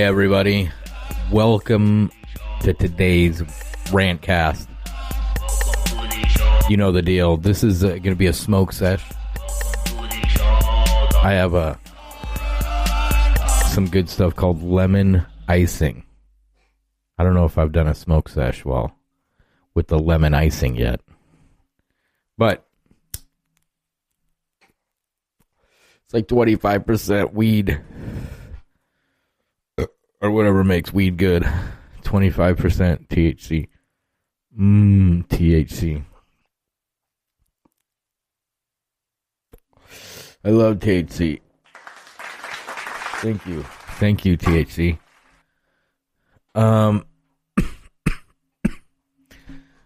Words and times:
Hey, 0.00 0.06
everybody. 0.06 0.70
Welcome 1.30 2.10
to 2.62 2.72
today's 2.72 3.42
Rantcast. 3.92 4.66
You 6.70 6.78
know 6.78 6.90
the 6.90 7.02
deal. 7.02 7.36
This 7.36 7.62
is 7.62 7.84
uh, 7.84 7.88
going 7.88 8.04
to 8.04 8.14
be 8.14 8.26
a 8.26 8.32
smoke 8.32 8.72
sesh. 8.72 9.04
I 9.98 11.32
have 11.32 11.52
a 11.52 11.78
some 13.74 13.90
good 13.90 14.08
stuff 14.08 14.34
called 14.34 14.62
lemon 14.62 15.26
icing. 15.48 16.04
I 17.18 17.22
don't 17.22 17.34
know 17.34 17.44
if 17.44 17.58
I've 17.58 17.72
done 17.72 17.86
a 17.86 17.94
smoke 17.94 18.30
sesh 18.30 18.64
well 18.64 18.96
with 19.74 19.88
the 19.88 19.98
lemon 19.98 20.32
icing 20.32 20.76
yet. 20.76 21.02
But 22.38 22.66
it's 26.06 26.14
like 26.14 26.26
25% 26.26 27.34
weed 27.34 27.82
or 30.20 30.30
whatever 30.30 30.62
makes 30.64 30.92
weed 30.92 31.16
good. 31.16 31.42
25% 32.02 33.06
THC. 33.08 33.68
Mmm, 34.58 35.26
THC. 35.28 36.04
I 40.44 40.48
love 40.50 40.78
THC. 40.78 41.40
Thank 43.20 43.46
you. 43.46 43.62
Thank 43.98 44.24
you, 44.24 44.38
THC. 44.38 44.98
Um, 46.54 47.04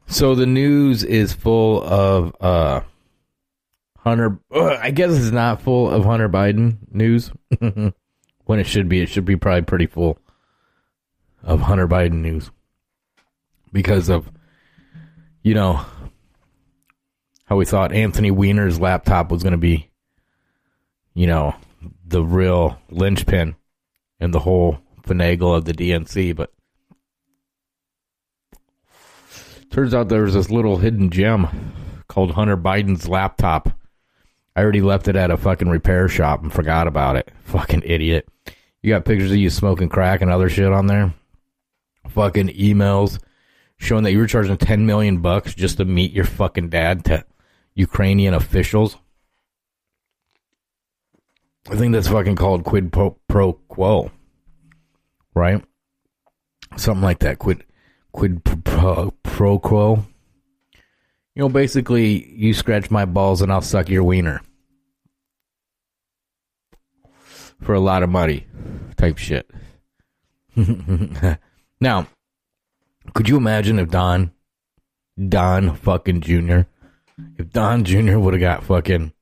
so 0.07 0.35
the 0.35 0.47
news 0.47 1.03
is 1.03 1.33
full 1.33 1.83
of 1.83 2.35
uh 2.41 2.81
Hunter. 3.99 4.39
Uh, 4.55 4.77
I 4.81 4.93
guess 4.93 5.13
it's 5.13 5.33
not 5.33 5.61
full 5.61 5.91
of 5.91 6.05
Hunter 6.05 6.29
Biden 6.29 6.77
news. 6.93 7.33
when 7.59 8.61
it 8.61 8.67
should 8.67 8.89
be, 8.89 9.01
it 9.01 9.09
should 9.09 9.25
be 9.25 9.37
probably 9.37 9.63
pretty 9.63 9.87
full 9.87 10.19
of 11.45 11.61
Hunter 11.61 11.87
Biden 11.87 12.23
news 12.23 12.51
because 13.73 14.09
of 14.09 14.31
you 15.43 15.55
know 15.55 15.85
how 17.45 17.57
we 17.57 17.65
thought 17.65 17.93
Anthony 17.93 18.31
Weiner's 18.31 18.81
laptop 18.81 19.31
was 19.31 19.43
going 19.43 19.53
to 19.53 19.59
be, 19.59 19.91
you 21.13 21.27
know, 21.27 21.55
the 22.07 22.25
real 22.25 22.79
linchpin 22.91 23.55
in 24.19 24.31
the 24.31 24.41
whole 24.41 24.79
finagle 25.03 25.55
of 25.55 25.67
the 25.67 25.75
DNC, 25.75 26.35
but 26.35 26.53
turns 29.71 29.93
out 29.93 30.09
there 30.09 30.23
was 30.23 30.35
this 30.35 30.51
little 30.51 30.79
hidden 30.79 31.11
gem 31.11 31.73
called 32.09 32.31
Hunter 32.31 32.57
Biden's 32.57 33.09
laptop. 33.09 33.69
I 34.57 34.63
already 34.63 34.81
left 34.81 35.09
it 35.09 35.17
at 35.17 35.31
a 35.31 35.37
fucking 35.37 35.69
repair 35.69 36.09
shop 36.09 36.43
and 36.43 36.53
forgot 36.53 36.87
about 36.87 37.17
it. 37.17 37.31
Fucking 37.43 37.83
idiot. 37.85 38.27
You 38.83 38.91
got 38.91 39.05
pictures 39.05 39.33
of 39.33 39.37
you 39.37 39.51
smoking 39.51 39.89
crack 39.89 40.23
and 40.23 40.31
other 40.31 40.49
shit 40.49 40.73
on 40.73 40.87
there? 40.87 41.13
Fucking 42.09 42.49
emails 42.49 43.19
showing 43.77 44.05
that 44.05 44.13
you 44.13 44.19
were 44.19 44.27
charging 44.27 44.57
10 44.57 44.87
million 44.87 45.21
bucks 45.21 45.55
just 45.55 45.79
to 45.79 45.85
meet 45.85 46.13
your 46.13 46.25
fucking 46.25 46.69
dad 46.69 47.05
to 47.07 47.25
Ukrainian 47.75 48.35
officials. 48.35 48.97
I 51.71 51.77
think 51.77 51.93
that's 51.93 52.09
fucking 52.09 52.37
called 52.37 52.65
quid 52.65 52.93
pro, 52.93 53.17
pro 53.27 53.55
quo, 53.55 54.11
right? 55.35 55.65
Something 56.77 57.03
like 57.03 57.21
that. 57.21 57.39
Quid 57.39 57.65
quid 58.13 58.45
pro, 58.65 59.13
pro 59.23 59.59
quo. 59.59 60.05
You 61.35 61.43
know, 61.43 61.49
basically, 61.49 62.33
you 62.35 62.55
scratch 62.55 62.91
my 62.91 63.05
balls 63.07 63.43
and 63.43 63.51
I'll 63.51 63.63
suck 63.63 63.89
your 63.89 64.05
wiener 64.05 64.41
for 67.61 67.75
a 67.75 67.81
lot 67.81 68.03
of 68.03 68.11
money, 68.11 68.47
type 68.97 69.19
shit. 69.19 69.51
now, 71.85 72.09
could 73.13 73.29
you 73.29 73.37
imagine 73.37 73.79
if 73.79 73.91
Don, 73.91 74.33
Don 75.29 75.77
fucking 75.77 76.23
Jr., 76.23 76.63
if 77.39 77.51
Don 77.53 77.85
Jr. 77.85 78.19
would 78.19 78.35
have 78.35 78.41
got 78.41 78.65
fucking, 78.65 79.13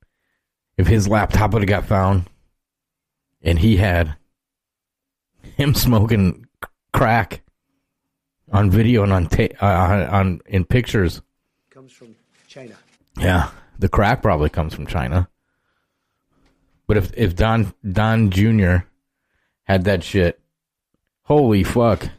if 0.77 0.87
his 0.87 1.07
laptop 1.07 1.53
would 1.53 1.61
have 1.61 1.69
got 1.69 1.85
found 1.85 2.27
and 3.43 3.59
he 3.59 3.77
had 3.77 4.15
him 5.55 5.75
smoking 5.75 6.47
crack 6.91 7.43
on 8.51 8.71
video 8.71 9.03
and 9.03 9.13
on 9.13 9.27
ta- 9.27 9.55
uh, 9.61 9.65
on, 9.65 10.01
on 10.07 10.41
in 10.45 10.63
pictures 10.63 11.21
comes 11.69 11.91
from 11.91 12.15
China. 12.47 12.75
Yeah, 13.19 13.49
the 13.77 13.89
crack 13.89 14.21
probably 14.21 14.49
comes 14.49 14.73
from 14.73 14.87
China. 14.87 15.27
But 16.87 16.97
if 16.97 17.11
if 17.15 17.35
Don 17.35 17.73
Don 17.89 18.31
Jr. 18.31 18.77
had 19.63 19.83
that 19.83 20.03
shit, 20.03 20.39
holy 21.23 21.63
fuck, 21.63 22.09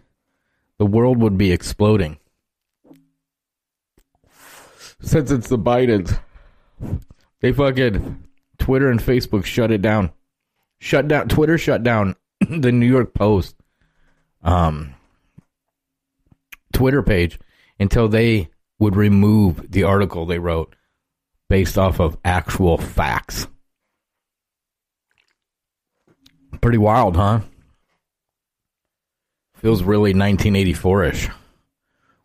the 0.84 0.90
world 0.90 1.16
would 1.22 1.38
be 1.38 1.50
exploding. 1.50 2.18
Since 5.00 5.30
it's 5.30 5.48
the 5.48 5.56
Bidens, 5.56 6.20
they 7.40 7.52
fucking 7.52 8.22
Twitter 8.58 8.90
and 8.90 9.00
Facebook 9.00 9.46
shut 9.46 9.70
it 9.70 9.80
down. 9.80 10.10
Shut 10.80 11.08
down 11.08 11.28
Twitter. 11.28 11.56
Shut 11.56 11.82
down 11.82 12.16
the 12.50 12.70
New 12.70 12.84
York 12.86 13.14
Post, 13.14 13.56
um, 14.42 14.94
Twitter 16.74 17.02
page 17.02 17.38
until 17.80 18.06
they 18.06 18.50
would 18.78 18.94
remove 18.94 19.70
the 19.72 19.84
article 19.84 20.26
they 20.26 20.38
wrote 20.38 20.76
based 21.48 21.78
off 21.78 21.98
of 21.98 22.18
actual 22.26 22.76
facts. 22.76 23.46
Pretty 26.60 26.78
wild, 26.78 27.16
huh? 27.16 27.40
Feels 29.64 29.82
really 29.82 30.10
1984 30.10 31.04
ish 31.04 31.30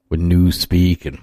with 0.10 0.20
Newspeak 0.20 1.06
and 1.06 1.20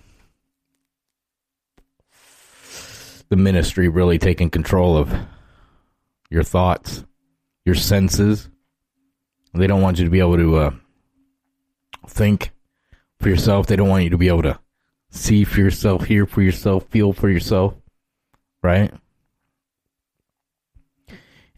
the 3.29 3.37
ministry 3.37 3.89
really 3.89 4.19
taking 4.19 4.49
control 4.49 4.97
of 4.97 5.15
your 6.31 6.43
thoughts, 6.43 7.05
your 7.67 7.75
senses. 7.75 8.49
They 9.53 9.67
don't 9.67 9.83
want 9.83 9.99
you 9.99 10.07
to 10.07 10.11
be 10.11 10.21
able 10.21 10.39
to 10.39 10.57
uh, 10.57 10.71
think 12.09 12.51
for 13.21 13.29
yourself. 13.29 13.67
They 13.67 13.77
don't 13.77 13.91
want 13.91 14.05
you 14.05 14.11
to 14.11 14.17
be 14.17 14.29
able 14.29 14.45
to 14.45 14.59
see 15.11 15.45
for 15.45 15.61
yourself, 15.61 16.07
hear 16.07 16.25
for 16.25 16.41
yourself, 16.41 16.87
feel 16.89 17.13
for 17.13 17.29
yourself, 17.29 17.75
right? 18.63 18.91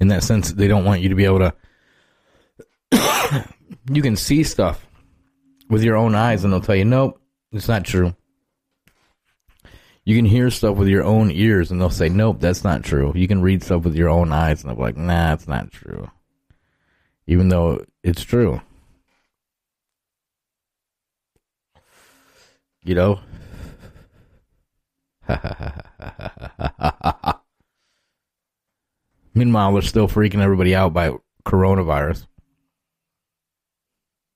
In 0.00 0.08
that 0.08 0.24
sense, 0.24 0.52
they 0.52 0.66
don't 0.66 0.84
want 0.84 1.00
you 1.00 1.10
to 1.10 1.14
be 1.14 1.26
able 1.26 1.52
to. 2.90 3.48
You 3.90 4.02
can 4.02 4.16
see 4.16 4.42
stuff 4.42 4.86
with 5.68 5.82
your 5.82 5.96
own 5.96 6.14
eyes, 6.14 6.44
and 6.44 6.52
they'll 6.52 6.60
tell 6.60 6.76
you, 6.76 6.84
nope, 6.84 7.20
it's 7.52 7.68
not 7.68 7.84
true. 7.84 8.14
You 10.04 10.16
can 10.16 10.24
hear 10.24 10.50
stuff 10.50 10.76
with 10.76 10.88
your 10.88 11.04
own 11.04 11.30
ears, 11.30 11.70
and 11.70 11.80
they'll 11.80 11.90
say, 11.90 12.08
nope, 12.08 12.40
that's 12.40 12.64
not 12.64 12.82
true. 12.82 13.12
You 13.14 13.28
can 13.28 13.42
read 13.42 13.62
stuff 13.62 13.84
with 13.84 13.94
your 13.94 14.08
own 14.08 14.32
eyes, 14.32 14.62
and 14.62 14.70
they'll 14.70 14.76
be 14.76 14.82
like, 14.82 14.96
nah, 14.96 15.34
it's 15.34 15.46
not 15.46 15.70
true. 15.70 16.10
Even 17.26 17.50
though 17.50 17.84
it's 18.02 18.22
true. 18.22 18.62
You 22.84 22.94
know? 22.94 23.20
Meanwhile, 29.34 29.74
they're 29.74 29.82
still 29.82 30.08
freaking 30.08 30.40
everybody 30.40 30.74
out 30.74 30.94
by 30.94 31.12
coronavirus. 31.44 32.26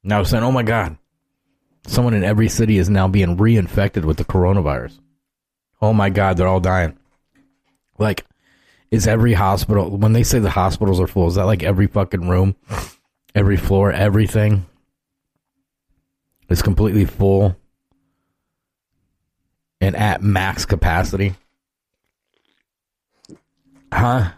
Now 0.05 0.23
saying, 0.25 0.43
oh 0.43 0.53
my 0.53 0.63
God, 0.63 0.97
someone 1.87 2.15
in 2.15 2.25
every 2.25 2.49
city 2.49 2.79
is 2.79 2.91
now 2.91 3.07
being 3.09 3.37
reinfected 3.37 4.05
with 4.05 4.17
the 4.17 4.25
coronavirus. 4.25 4.99
Oh 5.81 5.93
my 5.93 6.11
God, 6.11 6.37
they're 6.37 6.49
all 6.49 6.61
dying. 6.61 6.99
Like, 7.99 8.25
is 8.91 9.06
every 9.06 9.32
hospital, 9.32 9.97
when 9.97 10.12
they 10.12 10.23
say 10.23 10.38
the 10.38 10.50
hospitals 10.50 11.00
are 11.00 11.06
full, 11.06 11.29
is 11.29 11.37
that 11.37 11.47
like 11.47 11.62
every 11.62 11.87
fucking 11.87 12.29
room, 12.29 12.56
every 13.35 13.56
floor, 13.56 13.93
everything 13.93 14.67
is 16.49 16.62
completely 16.62 17.05
full 17.05 17.56
and 19.81 19.97
at 19.97 20.23
max 20.23 20.65
capacity? 20.65 21.35
Huh? 23.93 24.32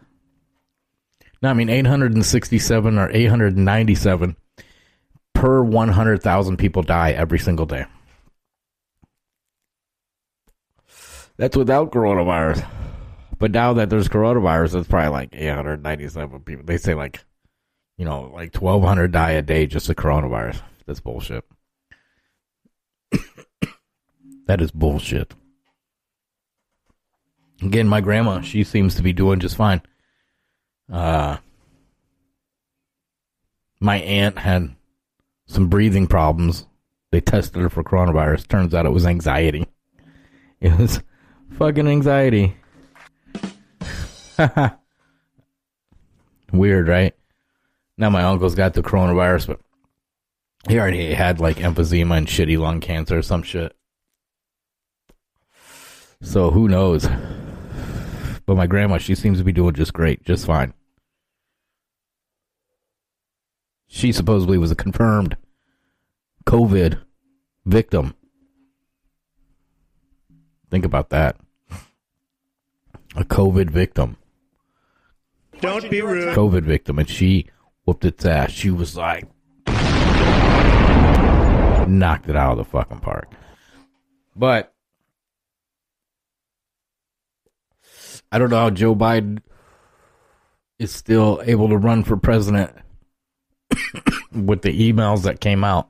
No, 1.42 1.50
I 1.50 1.54
mean 1.54 1.68
867 1.68 2.98
or 2.98 3.10
897 3.10 4.36
per 5.44 5.62
100,000 5.62 6.56
people 6.56 6.82
die 6.82 7.10
every 7.10 7.38
single 7.38 7.66
day. 7.66 7.84
That's 11.36 11.54
without 11.54 11.92
coronavirus. 11.92 12.66
But 13.38 13.50
now 13.50 13.74
that 13.74 13.90
there's 13.90 14.08
coronavirus, 14.08 14.80
it's 14.80 14.88
probably 14.88 15.10
like 15.10 15.28
897 15.34 16.40
people. 16.40 16.64
They 16.64 16.78
say 16.78 16.94
like, 16.94 17.22
you 17.98 18.06
know, 18.06 18.30
like 18.32 18.56
1,200 18.56 19.12
die 19.12 19.32
a 19.32 19.42
day 19.42 19.66
just 19.66 19.90
of 19.90 19.96
coronavirus. 19.96 20.62
That's 20.86 21.00
bullshit. 21.00 21.44
that 24.46 24.62
is 24.62 24.70
bullshit. 24.70 25.34
Again, 27.60 27.86
my 27.86 28.00
grandma, 28.00 28.40
she 28.40 28.64
seems 28.64 28.94
to 28.94 29.02
be 29.02 29.12
doing 29.12 29.40
just 29.40 29.56
fine. 29.56 29.82
Uh, 30.90 31.36
my 33.78 33.96
aunt 33.96 34.38
had 34.38 34.74
some 35.46 35.68
breathing 35.68 36.06
problems. 36.06 36.66
They 37.12 37.20
tested 37.20 37.62
her 37.62 37.68
for 37.68 37.84
coronavirus. 37.84 38.48
Turns 38.48 38.74
out 38.74 38.86
it 38.86 38.90
was 38.90 39.06
anxiety. 39.06 39.66
It 40.60 40.78
was 40.78 41.00
fucking 41.58 41.86
anxiety. 41.86 42.56
Weird, 46.52 46.88
right? 46.88 47.14
Now 47.96 48.10
my 48.10 48.22
uncle's 48.22 48.54
got 48.54 48.74
the 48.74 48.82
coronavirus, 48.82 49.46
but 49.48 49.60
he 50.68 50.78
already 50.78 51.14
had 51.14 51.40
like 51.40 51.58
emphysema 51.58 52.16
and 52.18 52.26
shitty 52.26 52.58
lung 52.58 52.80
cancer 52.80 53.18
or 53.18 53.22
some 53.22 53.42
shit. 53.42 53.76
So 56.22 56.50
who 56.50 56.68
knows? 56.68 57.06
But 58.46 58.56
my 58.56 58.66
grandma, 58.66 58.98
she 58.98 59.14
seems 59.14 59.38
to 59.38 59.44
be 59.44 59.52
doing 59.52 59.74
just 59.74 59.92
great, 59.92 60.24
just 60.24 60.46
fine. 60.46 60.74
She 63.94 64.10
supposedly 64.10 64.58
was 64.58 64.72
a 64.72 64.74
confirmed 64.74 65.36
COVID 66.46 66.98
victim. 67.64 68.16
Think 70.68 70.84
about 70.84 71.10
that. 71.10 71.36
A 73.14 73.22
COVID 73.22 73.70
victim. 73.70 74.16
Don't 75.60 75.88
be 75.88 76.02
rude. 76.02 76.36
COVID 76.36 76.64
victim, 76.64 76.98
and 76.98 77.08
she 77.08 77.46
whooped 77.84 78.04
its 78.04 78.26
ass. 78.26 78.50
She 78.50 78.68
was 78.68 78.96
like, 78.96 79.28
knocked 81.88 82.28
it 82.28 82.34
out 82.34 82.50
of 82.50 82.58
the 82.58 82.64
fucking 82.64 82.98
park. 82.98 83.30
But 84.34 84.74
I 88.32 88.38
don't 88.40 88.50
know 88.50 88.58
how 88.58 88.70
Joe 88.70 88.96
Biden 88.96 89.38
is 90.80 90.90
still 90.90 91.40
able 91.44 91.68
to 91.68 91.78
run 91.78 92.02
for 92.02 92.16
president 92.16 92.72
with 94.34 94.62
the 94.62 94.92
emails 94.92 95.22
that 95.22 95.40
came 95.40 95.64
out 95.64 95.88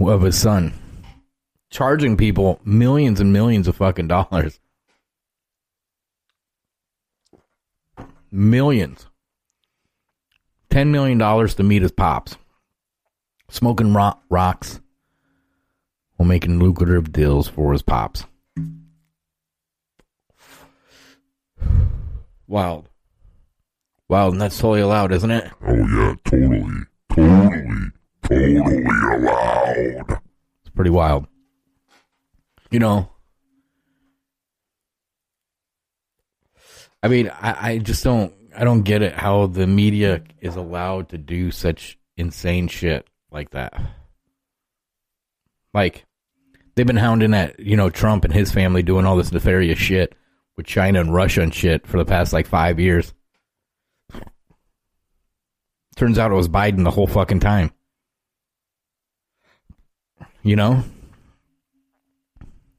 of 0.00 0.22
his 0.22 0.36
son 0.36 0.72
charging 1.74 2.16
people 2.16 2.60
millions 2.64 3.20
and 3.20 3.32
millions 3.32 3.66
of 3.66 3.74
fucking 3.76 4.06
dollars. 4.06 4.60
Millions. 8.30 9.08
$10 10.70 10.90
million 10.90 11.18
to 11.18 11.62
meet 11.64 11.82
his 11.82 11.90
pops. 11.90 12.36
Smoking 13.50 13.92
rock, 13.92 14.22
rocks 14.30 14.80
while 16.16 16.28
making 16.28 16.60
lucrative 16.60 17.12
deals 17.12 17.48
for 17.48 17.72
his 17.72 17.82
pops. 17.82 18.24
Wild. 22.46 22.88
Wild, 24.08 24.34
and 24.34 24.40
that's 24.40 24.58
totally 24.58 24.80
allowed, 24.80 25.12
isn't 25.12 25.30
it? 25.30 25.50
Oh 25.62 25.74
yeah, 25.74 26.14
totally, 26.24 26.64
totally, 27.12 27.90
totally 28.22 28.84
allowed. 29.14 30.20
It's 30.60 30.74
pretty 30.74 30.90
wild. 30.90 31.26
You 32.70 32.80
know, 32.80 33.08
I 37.04 37.08
mean, 37.08 37.28
I, 37.28 37.72
I 37.72 37.78
just 37.78 38.02
don't, 38.02 38.32
I 38.56 38.64
don't 38.64 38.80
get 38.82 39.02
it 39.02 39.12
how 39.12 39.46
the 39.46 39.66
media 39.66 40.22
is 40.40 40.56
allowed 40.56 41.10
to 41.10 41.18
do 41.18 41.50
such 41.50 41.98
insane 42.16 42.66
shit 42.66 43.06
like 43.30 43.50
that. 43.50 43.78
Like, 45.74 46.06
they've 46.74 46.86
been 46.86 46.96
hounding 46.96 47.34
at, 47.34 47.60
you 47.60 47.76
know, 47.76 47.90
Trump 47.90 48.24
and 48.24 48.32
his 48.32 48.52
family 48.52 48.82
doing 48.82 49.04
all 49.04 49.16
this 49.16 49.32
nefarious 49.32 49.78
shit 49.78 50.14
with 50.56 50.64
China 50.64 51.00
and 51.00 51.12
Russia 51.12 51.42
and 51.42 51.52
shit 51.52 51.86
for 51.86 51.98
the 51.98 52.06
past 52.06 52.32
like 52.32 52.46
five 52.46 52.80
years. 52.80 53.12
Turns 55.94 56.18
out 56.18 56.32
it 56.32 56.34
was 56.34 56.48
Biden 56.48 56.84
the 56.84 56.90
whole 56.90 57.06
fucking 57.06 57.40
time. 57.40 57.70
You 60.42 60.56
know? 60.56 60.84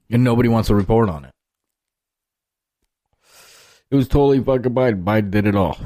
And 0.10 0.24
nobody 0.24 0.50
wants 0.50 0.68
to 0.68 0.76
report 0.76 1.10
on 1.10 1.26
it. 1.26 1.32
It 3.90 3.96
was 3.96 4.08
totally 4.08 4.44
fucking 4.44 4.74
Biden. 4.74 5.04
Biden 5.04 5.32
did 5.32 5.48
it 5.48 5.56
all. 5.56 5.78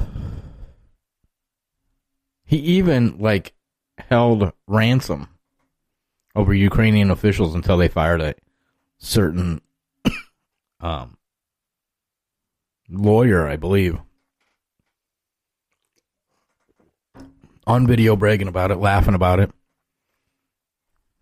He 2.44 2.56
even, 2.56 3.18
like, 3.18 3.52
held 3.98 4.52
ransom 4.66 5.28
over 6.34 6.52
Ukrainian 6.52 7.10
officials 7.10 7.54
until 7.54 7.76
they 7.76 7.88
fired 7.88 8.20
a 8.20 8.34
certain 8.98 9.60
um, 10.80 11.16
lawyer, 12.88 13.46
I 13.46 13.56
believe. 13.56 14.00
On 17.66 17.86
video 17.86 18.16
bragging 18.16 18.48
about 18.48 18.70
it, 18.70 18.76
laughing 18.76 19.14
about 19.14 19.40
it. 19.40 19.50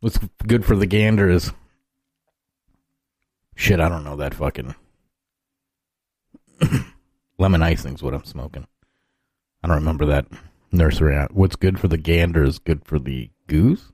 What's 0.00 0.18
good 0.46 0.64
for 0.64 0.76
the 0.76 0.86
gander 0.86 1.28
is 1.28 1.52
shit, 3.56 3.80
I 3.80 3.88
don't 3.88 4.04
know 4.04 4.16
that 4.16 4.34
fucking 4.34 4.74
lemon 7.38 7.62
icing's 7.62 8.02
what 8.02 8.14
I'm 8.14 8.24
smoking. 8.24 8.66
I 9.62 9.68
don't 9.68 9.78
remember 9.78 10.06
that 10.06 10.26
nursery. 10.70 11.16
What's 11.32 11.56
good 11.56 11.80
for 11.80 11.88
the 11.88 11.98
gander 11.98 12.44
is 12.44 12.58
good 12.58 12.84
for 12.84 12.98
the 12.98 13.30
goose. 13.48 13.92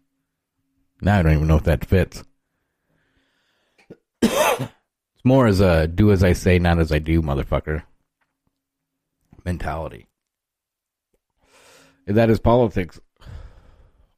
Now 1.01 1.19
I 1.19 1.23
don't 1.23 1.33
even 1.33 1.47
know 1.49 1.57
if 1.57 1.65
that 1.65 1.85
fits. 1.85 2.23
it's 4.23 4.71
more 5.25 5.47
as 5.47 5.61
a 5.61 5.87
do 5.87 6.13
as 6.13 6.23
I 6.23 6.35
say, 6.35 6.59
not 6.59 6.79
as 6.79 6.93
I 6.93 6.99
do, 6.99 7.23
motherfucker 7.23 7.85
mentality. 9.45 10.07
That 12.07 12.31
is 12.31 12.39
politics 12.39 13.01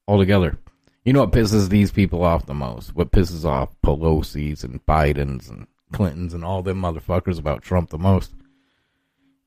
altogether. 0.08 0.58
You 1.04 1.12
know 1.12 1.20
what 1.20 1.32
pisses 1.32 1.68
these 1.68 1.92
people 1.92 2.24
off 2.24 2.46
the 2.46 2.54
most? 2.54 2.94
What 2.96 3.12
pisses 3.12 3.44
off 3.44 3.76
Pelosi's 3.84 4.64
and 4.64 4.84
Biden's 4.86 5.48
and 5.48 5.68
Clinton's 5.92 6.34
and 6.34 6.44
all 6.44 6.62
them 6.62 6.80
motherfuckers 6.82 7.38
about 7.38 7.62
Trump 7.62 7.90
the 7.90 7.98
most 7.98 8.32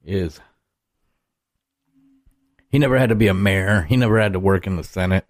is 0.06 0.40
he 2.70 2.80
never 2.80 2.98
had 2.98 3.10
to 3.10 3.16
be 3.16 3.28
a 3.28 3.34
mayor. 3.34 3.82
He 3.90 3.98
never 3.98 4.20
had 4.20 4.34
to 4.34 4.40
work 4.40 4.68
in 4.68 4.78
the 4.78 4.84
Senate. 4.84 5.26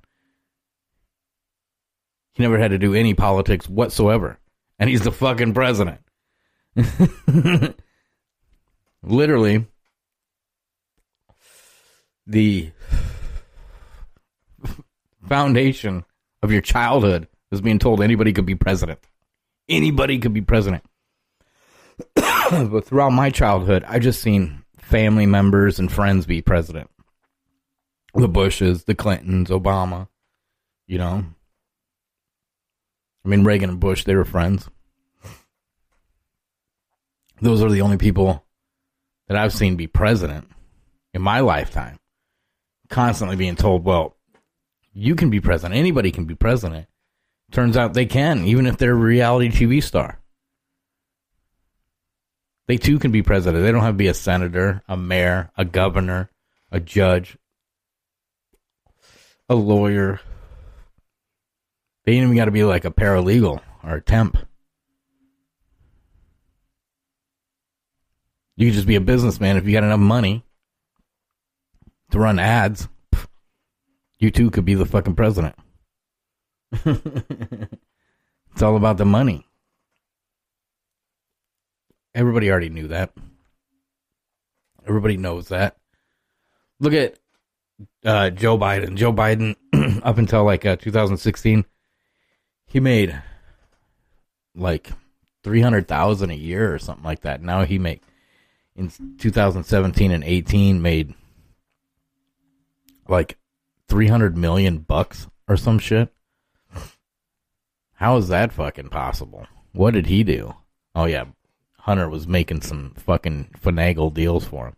He 2.33 2.43
never 2.43 2.59
had 2.59 2.71
to 2.71 2.77
do 2.77 2.93
any 2.93 3.13
politics 3.13 3.67
whatsoever. 3.67 4.39
And 4.77 4.89
he's 4.89 5.01
the 5.01 5.11
fucking 5.11 5.53
president. 5.53 6.01
Literally, 9.03 9.65
the 12.27 12.71
foundation 15.29 16.03
of 16.41 16.51
your 16.51 16.61
childhood 16.61 17.27
is 17.51 17.61
being 17.61 17.79
told 17.79 18.01
anybody 18.01 18.33
could 18.33 18.45
be 18.45 18.55
president. 18.55 18.99
Anybody 19.69 20.19
could 20.19 20.33
be 20.33 20.41
president. 20.41 20.83
but 22.15 22.85
throughout 22.85 23.11
my 23.11 23.29
childhood, 23.29 23.83
I 23.87 23.99
just 23.99 24.21
seen 24.21 24.63
family 24.77 25.25
members 25.25 25.79
and 25.79 25.91
friends 25.91 26.25
be 26.25 26.41
president. 26.41 26.89
The 28.15 28.27
Bushes, 28.27 28.85
the 28.85 28.95
Clintons, 28.95 29.49
Obama, 29.49 30.07
you 30.87 30.97
know. 30.97 31.23
I 33.23 33.27
mean, 33.27 33.43
Reagan 33.43 33.69
and 33.69 33.79
Bush, 33.79 34.03
they 34.03 34.15
were 34.15 34.25
friends. 34.25 34.67
Those 37.41 37.61
are 37.61 37.69
the 37.69 37.81
only 37.81 37.97
people 37.97 38.43
that 39.27 39.37
I've 39.37 39.53
seen 39.53 39.75
be 39.75 39.87
president 39.87 40.49
in 41.13 41.21
my 41.21 41.41
lifetime. 41.41 41.97
Constantly 42.89 43.35
being 43.35 43.55
told, 43.55 43.85
well, 43.85 44.17
you 44.93 45.15
can 45.15 45.29
be 45.29 45.39
president. 45.39 45.77
Anybody 45.77 46.11
can 46.11 46.25
be 46.25 46.35
president. 46.35 46.87
Turns 47.51 47.77
out 47.77 47.93
they 47.93 48.05
can, 48.05 48.45
even 48.45 48.65
if 48.65 48.77
they're 48.77 48.91
a 48.91 48.95
reality 48.95 49.49
TV 49.49 49.81
star. 49.81 50.19
They 52.67 52.77
too 52.77 52.99
can 52.99 53.11
be 53.11 53.23
president. 53.23 53.63
They 53.63 53.71
don't 53.71 53.81
have 53.81 53.95
to 53.95 53.97
be 53.97 54.07
a 54.07 54.13
senator, 54.13 54.83
a 54.87 54.95
mayor, 54.95 55.49
a 55.57 55.65
governor, 55.65 56.29
a 56.71 56.79
judge, 56.79 57.37
a 59.49 59.55
lawyer. 59.55 60.21
They 62.05 62.13
ain't 62.13 62.23
even 62.23 62.35
got 62.35 62.45
to 62.45 62.51
be 62.51 62.63
like 62.63 62.85
a 62.85 62.91
paralegal 62.91 63.59
or 63.83 63.95
a 63.95 64.01
temp. 64.01 64.37
You 68.55 68.67
could 68.67 68.75
just 68.75 68.87
be 68.87 68.95
a 68.95 69.01
businessman 69.01 69.57
if 69.57 69.65
you 69.65 69.73
got 69.73 69.83
enough 69.83 69.99
money 69.99 70.43
to 72.11 72.19
run 72.19 72.37
ads. 72.37 72.87
You 74.19 74.31
too 74.31 74.51
could 74.51 74.65
be 74.65 74.75
the 74.75 74.85
fucking 74.85 75.15
president. 75.15 75.55
it's 76.85 78.61
all 78.61 78.75
about 78.75 78.97
the 78.97 79.05
money. 79.05 79.47
Everybody 82.13 82.51
already 82.51 82.69
knew 82.69 82.89
that. 82.89 83.13
Everybody 84.85 85.17
knows 85.17 85.47
that. 85.49 85.77
Look 86.79 86.93
at 86.93 87.17
uh, 88.03 88.29
Joe 88.31 88.57
Biden. 88.57 88.95
Joe 88.95 89.13
Biden, 89.13 89.55
up 90.03 90.17
until 90.17 90.43
like 90.43 90.65
uh, 90.65 90.75
2016, 90.75 91.65
he 92.65 92.79
made 92.79 93.21
like 94.55 94.91
300,000 95.43 96.29
a 96.29 96.33
year 96.33 96.73
or 96.73 96.79
something 96.79 97.05
like 97.05 97.21
that. 97.21 97.41
Now 97.41 97.63
he 97.63 97.79
make 97.79 98.01
in 98.75 98.91
2017 99.17 100.11
and 100.11 100.23
18 100.23 100.81
made 100.81 101.13
like 103.07 103.37
300 103.89 104.37
million 104.37 104.77
bucks 104.77 105.27
or 105.47 105.57
some 105.57 105.79
shit. 105.79 106.13
How 107.95 108.15
is 108.15 108.29
that 108.29 108.53
fucking 108.53 108.89
possible? 108.89 109.47
What 109.73 109.93
did 109.93 110.05
he 110.05 110.23
do? 110.23 110.55
Oh 110.95 111.05
yeah, 111.05 111.25
Hunter 111.79 112.07
was 112.07 112.27
making 112.27 112.61
some 112.61 112.93
fucking 112.95 113.49
finagle 113.61 114.13
deals 114.13 114.45
for 114.45 114.67
him. 114.67 114.75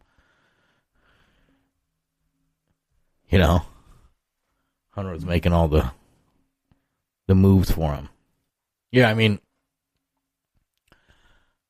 You 3.30 3.38
know, 3.38 3.62
Hunter 4.92 5.12
was 5.12 5.26
making 5.26 5.54
all 5.54 5.68
the 5.68 5.92
the 7.28 7.36
moves 7.36 7.70
for 7.70 7.94
him. 7.94 8.10
Yeah, 8.92 9.10
I 9.10 9.14
mean, 9.14 9.40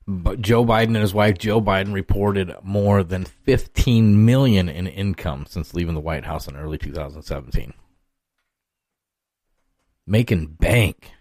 but 0.07 0.41
Joe 0.41 0.65
Biden 0.65 0.87
and 0.87 0.97
his 0.97 1.13
wife 1.13 1.37
Joe 1.37 1.61
Biden 1.61 1.93
reported 1.93 2.53
more 2.63 3.03
than 3.03 3.25
15 3.25 4.25
million 4.25 4.67
in 4.67 4.87
income 4.87 5.45
since 5.47 5.73
leaving 5.73 5.93
the 5.93 6.01
White 6.01 6.25
House 6.25 6.47
in 6.47 6.55
early 6.55 6.77
2017. 6.77 7.73
Making 10.07 10.47
bank. 10.47 11.11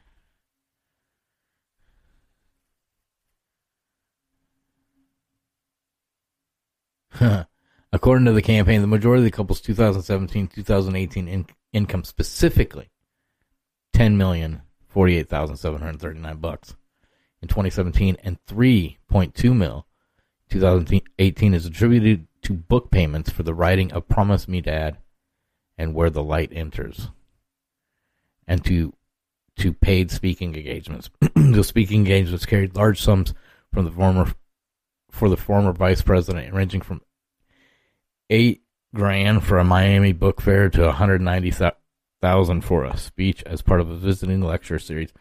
According 7.93 8.25
to 8.27 8.33
the 8.33 8.41
campaign, 8.43 8.81
the 8.81 8.87
majority 8.87 9.21
of 9.21 9.25
the 9.25 9.31
couple's 9.31 9.61
2017-2018 9.61 11.29
in- 11.29 11.47
income 11.73 12.05
specifically 12.05 12.91
10 13.93 14.17
million 14.17 14.63
48,739 14.89 16.37
bucks 16.39 16.75
in 17.43 17.49
2017 17.49 18.17
and 18.23 18.39
3.2 18.47 19.57
mil 19.57 19.87
2018 20.51 21.55
is 21.55 21.65
attributed 21.65 22.27
to 22.43 22.53
book 22.53 22.91
payments 22.91 23.31
for 23.31 23.43
the 23.43 23.55
writing 23.55 23.93
of 23.93 24.09
Promise 24.09 24.49
Me 24.49 24.61
Dad 24.61 24.99
and 25.79 25.95
Where 25.95 26.11
the 26.11 26.23
Light 26.23 26.51
Enters 26.53 27.11
and 28.47 28.65
to 28.65 28.93
to 29.57 29.73
paid 29.75 30.11
speaking 30.11 30.55
engagements. 30.55 31.11
the 31.35 31.63
speaking 31.63 32.01
engagements 32.01 32.47
carried 32.47 32.75
large 32.75 33.01
sums 33.01 33.35
from 33.73 33.85
the 33.85 33.91
former 33.91 34.33
for 35.11 35.29
the 35.29 35.37
former 35.37 35.73
vice 35.73 36.03
president 36.03 36.53
ranging 36.55 36.81
from 36.81 37.03
8 38.31 38.63
grand 38.95 39.45
for 39.45 39.59
a 39.59 39.65
Miami 39.65 40.13
book 40.13 40.41
fair 40.41 40.69
to 40.71 40.83
190,000 40.83 42.61
for 42.63 42.85
a 42.85 42.97
speech 42.97 43.43
as 43.45 43.63
part 43.63 43.81
of 43.81 43.91
a 43.91 43.97
visiting 43.97 44.41
lecture 44.41 44.79
series 44.79 45.13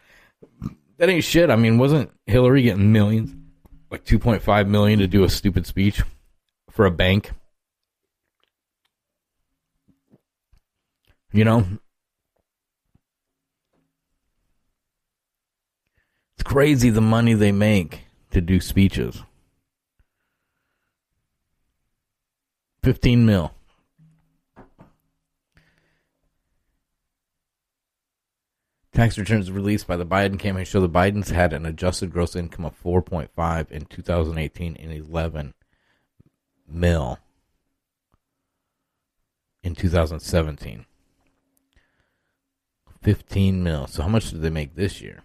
that 1.00 1.08
ain't 1.08 1.24
shit. 1.24 1.48
I 1.48 1.56
mean, 1.56 1.78
wasn't 1.78 2.10
Hillary 2.26 2.62
getting 2.62 2.92
millions, 2.92 3.34
like 3.90 4.04
two 4.04 4.18
point 4.18 4.42
five 4.42 4.68
million, 4.68 4.98
to 4.98 5.06
do 5.06 5.24
a 5.24 5.30
stupid 5.30 5.66
speech 5.66 6.02
for 6.70 6.84
a 6.84 6.90
bank? 6.90 7.32
You 11.32 11.44
know, 11.44 11.64
it's 16.34 16.42
crazy 16.42 16.90
the 16.90 17.00
money 17.00 17.32
they 17.32 17.52
make 17.52 18.00
to 18.32 18.42
do 18.42 18.60
speeches. 18.60 19.22
Fifteen 22.82 23.24
mil. 23.24 23.54
Tax 29.00 29.16
returns 29.16 29.50
released 29.50 29.86
by 29.86 29.96
the 29.96 30.04
Biden 30.04 30.38
campaign 30.38 30.66
show 30.66 30.78
the 30.78 30.86
Bidens 30.86 31.30
had 31.30 31.54
an 31.54 31.64
adjusted 31.64 32.12
gross 32.12 32.36
income 32.36 32.66
of 32.66 32.78
4.5 32.82 33.70
in 33.70 33.86
2018 33.86 34.76
and 34.76 34.92
11 34.92 35.54
mil 36.68 37.18
in 39.62 39.74
2017. 39.74 40.84
15 43.00 43.62
mil. 43.62 43.86
So 43.86 44.02
how 44.02 44.08
much 44.10 44.32
did 44.32 44.42
they 44.42 44.50
make 44.50 44.74
this 44.74 45.00
year? 45.00 45.22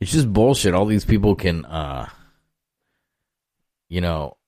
It's 0.00 0.10
just 0.10 0.32
bullshit. 0.32 0.74
All 0.74 0.86
these 0.86 1.04
people 1.04 1.36
can 1.36 1.64
uh 1.66 2.08
you 3.88 4.00
know, 4.00 4.38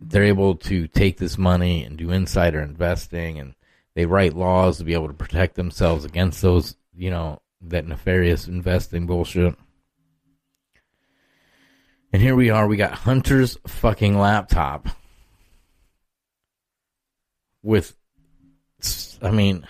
they're 0.00 0.24
able 0.24 0.56
to 0.56 0.88
take 0.88 1.18
this 1.18 1.38
money 1.38 1.84
and 1.84 1.96
do 1.96 2.10
insider 2.10 2.60
investing 2.60 3.38
and 3.38 3.54
they 3.96 4.04
write 4.04 4.36
laws 4.36 4.76
to 4.76 4.84
be 4.84 4.92
able 4.92 5.08
to 5.08 5.14
protect 5.14 5.54
themselves 5.54 6.04
against 6.04 6.42
those, 6.42 6.76
you 6.94 7.08
know, 7.08 7.40
that 7.62 7.86
nefarious 7.86 8.46
investing 8.46 9.06
bullshit. 9.06 9.56
And 12.12 12.20
here 12.20 12.36
we 12.36 12.50
are, 12.50 12.66
we 12.66 12.76
got 12.76 12.92
Hunter's 12.92 13.56
fucking 13.66 14.18
laptop 14.18 14.88
with, 17.62 17.96
I 19.22 19.30
mean, 19.30 19.66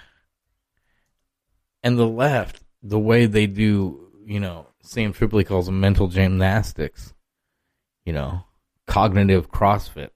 and 1.84 1.96
the 1.96 2.08
left, 2.08 2.60
the 2.82 2.98
way 2.98 3.26
they 3.26 3.46
do, 3.46 4.10
you 4.26 4.40
know, 4.40 4.66
Sam 4.82 5.12
Tripoli 5.12 5.44
calls 5.44 5.66
them 5.66 5.78
mental 5.78 6.08
gymnastics, 6.08 7.14
you 8.04 8.12
know, 8.12 8.44
cognitive 8.88 9.52
CrossFit, 9.52 10.10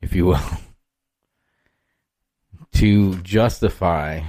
if 0.00 0.14
you 0.14 0.24
will 0.24 0.40
to 2.76 3.14
justify 3.22 4.20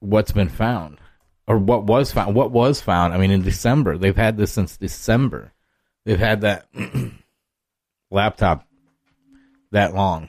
what's 0.00 0.32
been 0.32 0.50
found 0.50 0.98
or 1.46 1.56
what 1.56 1.84
was 1.84 2.12
found. 2.12 2.34
What 2.34 2.50
was 2.50 2.82
found? 2.82 3.14
I 3.14 3.16
mean, 3.16 3.30
in 3.30 3.40
December, 3.40 3.96
they've 3.96 4.14
had 4.14 4.36
this 4.36 4.52
since 4.52 4.76
December. 4.76 5.52
They've 6.04 6.18
had 6.18 6.42
that 6.42 6.68
laptop 8.10 8.68
that 9.70 9.94
long. 9.94 10.28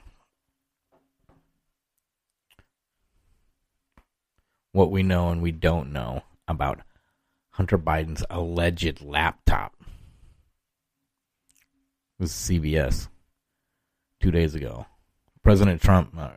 What 4.71 4.91
we 4.91 5.03
know 5.03 5.27
and 5.29 5.41
we 5.41 5.51
don't 5.51 5.91
know 5.91 6.23
about 6.47 6.79
Hunter 7.49 7.77
Biden's 7.77 8.23
alleged 8.29 9.01
laptop. 9.01 9.75
This 12.17 12.49
is 12.49 12.61
CBS 12.61 13.09
two 14.25 14.32
days 14.32 14.55
ago. 14.55 14.88
President 15.44 15.79
Trump, 15.79 16.12
uh, 16.17 16.32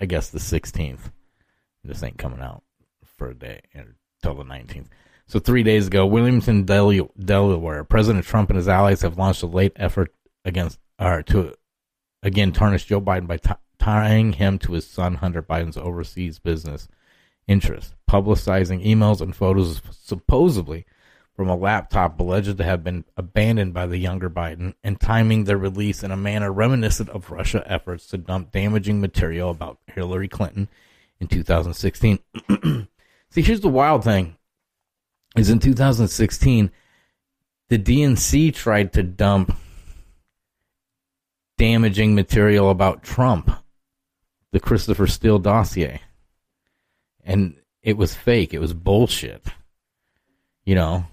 I 0.00 0.06
guess 0.06 0.30
the 0.30 0.38
16th. 0.38 1.10
This 1.82 2.00
ain't 2.04 2.16
coming 2.16 2.38
out 2.38 2.62
for 3.02 3.30
a 3.30 3.34
day 3.34 3.62
until 3.72 4.36
the 4.36 4.44
19th. 4.44 4.86
So 5.26 5.40
three 5.40 5.64
days 5.64 5.88
ago, 5.88 6.06
Wilmington, 6.06 6.62
Delaware, 6.62 7.82
President 7.82 8.24
Trump 8.24 8.50
and 8.50 8.56
his 8.56 8.68
allies 8.68 9.02
have 9.02 9.18
launched 9.18 9.42
a 9.42 9.48
late 9.48 9.72
effort 9.74 10.14
against, 10.44 10.78
or 11.00 11.24
to 11.24 11.54
again 12.22 12.52
tarnish 12.52 12.84
Joe 12.84 13.00
Biden 13.00 13.26
by 13.26 13.38
t- 13.38 13.50
tying 13.80 14.34
him 14.34 14.56
to 14.60 14.74
his 14.74 14.86
son 14.86 15.16
Hunter 15.16 15.42
Biden's 15.42 15.76
overseas 15.76 16.38
business 16.38 16.86
interests, 17.48 17.94
publicizing 18.08 18.86
emails 18.86 19.20
and 19.20 19.34
photos 19.34 19.82
supposedly 19.90 20.86
from 21.34 21.48
a 21.48 21.56
laptop 21.56 22.18
alleged 22.20 22.56
to 22.56 22.64
have 22.64 22.84
been 22.84 23.04
abandoned 23.16 23.74
by 23.74 23.86
the 23.86 23.98
younger 23.98 24.30
Biden 24.30 24.74
and 24.84 25.00
timing 25.00 25.44
their 25.44 25.58
release 25.58 26.02
in 26.02 26.10
a 26.10 26.16
manner 26.16 26.52
reminiscent 26.52 27.08
of 27.10 27.30
Russia 27.30 27.64
efforts 27.66 28.06
to 28.08 28.18
dump 28.18 28.52
damaging 28.52 29.00
material 29.00 29.50
about 29.50 29.78
Hillary 29.86 30.28
Clinton 30.28 30.68
in 31.18 31.26
2016. 31.26 32.18
See, 33.30 33.42
here's 33.42 33.60
the 33.60 33.68
wild 33.68 34.04
thing 34.04 34.36
is 35.36 35.50
in 35.50 35.58
2016 35.58 36.70
the 37.68 37.78
DNC 37.78 38.54
tried 38.54 38.92
to 38.92 39.02
dump 39.02 39.56
damaging 41.56 42.14
material 42.14 42.70
about 42.70 43.02
Trump, 43.02 43.50
the 44.52 44.60
Christopher 44.60 45.06
Steele 45.06 45.38
dossier. 45.38 46.02
And 47.24 47.56
it 47.82 47.96
was 47.96 48.14
fake. 48.14 48.52
It 48.52 48.58
was 48.58 48.74
bullshit. 48.74 49.46
You 50.64 50.74
know, 50.74 51.06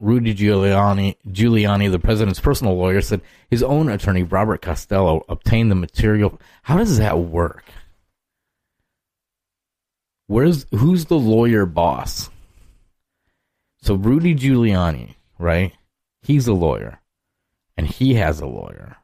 Rudy 0.00 0.34
Giuliani, 0.34 1.16
Giuliani, 1.28 1.90
the 1.90 1.98
president's 1.98 2.40
personal 2.40 2.76
lawyer, 2.76 3.00
said 3.00 3.20
his 3.48 3.62
own 3.62 3.88
attorney, 3.88 4.22
Robert 4.22 4.60
Costello, 4.60 5.24
obtained 5.28 5.70
the 5.70 5.76
material. 5.76 6.40
How 6.62 6.78
does 6.78 6.98
that 6.98 7.18
work? 7.18 7.64
Where's 10.26 10.66
who's 10.72 11.06
the 11.06 11.18
lawyer 11.18 11.66
boss? 11.66 12.30
So 13.82 13.94
Rudy 13.94 14.34
Giuliani, 14.34 15.14
right? 15.38 15.72
He's 16.22 16.48
a 16.48 16.54
lawyer, 16.54 17.00
and 17.76 17.86
he 17.86 18.14
has 18.14 18.40
a 18.40 18.46
lawyer, 18.46 18.96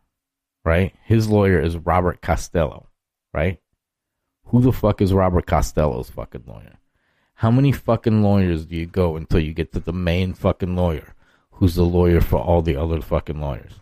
right? 0.65 0.95
His 1.05 1.29
lawyer 1.29 1.61
is 1.61 1.77
Robert 1.77 2.23
Costello, 2.23 2.89
right? 3.33 3.61
Who 4.47 4.63
the 4.63 4.73
fuck 4.73 5.01
is 5.01 5.13
Robert 5.13 5.47
Costello's 5.47 6.11
fucking 6.11 6.45
lawyer? 6.47 6.80
How 7.41 7.51
many 7.51 7.73
fucking 7.73 8.23
lawyers 8.23 8.67
do 8.67 8.77
you 8.77 8.85
go 8.85 9.17
until 9.17 9.41
you 9.41 9.55
get 9.55 9.73
to 9.73 9.81
the 9.81 9.95
main 9.95 10.35
fucking 10.35 10.77
lawyer, 10.77 11.15
who's 11.53 11.75
the 11.75 11.87
lawyer 11.87 12.21
for 12.21 12.39
all 12.39 12.61
the 12.61 12.77
other 12.77 13.01
fucking 13.01 13.41
lawyers? 13.41 13.81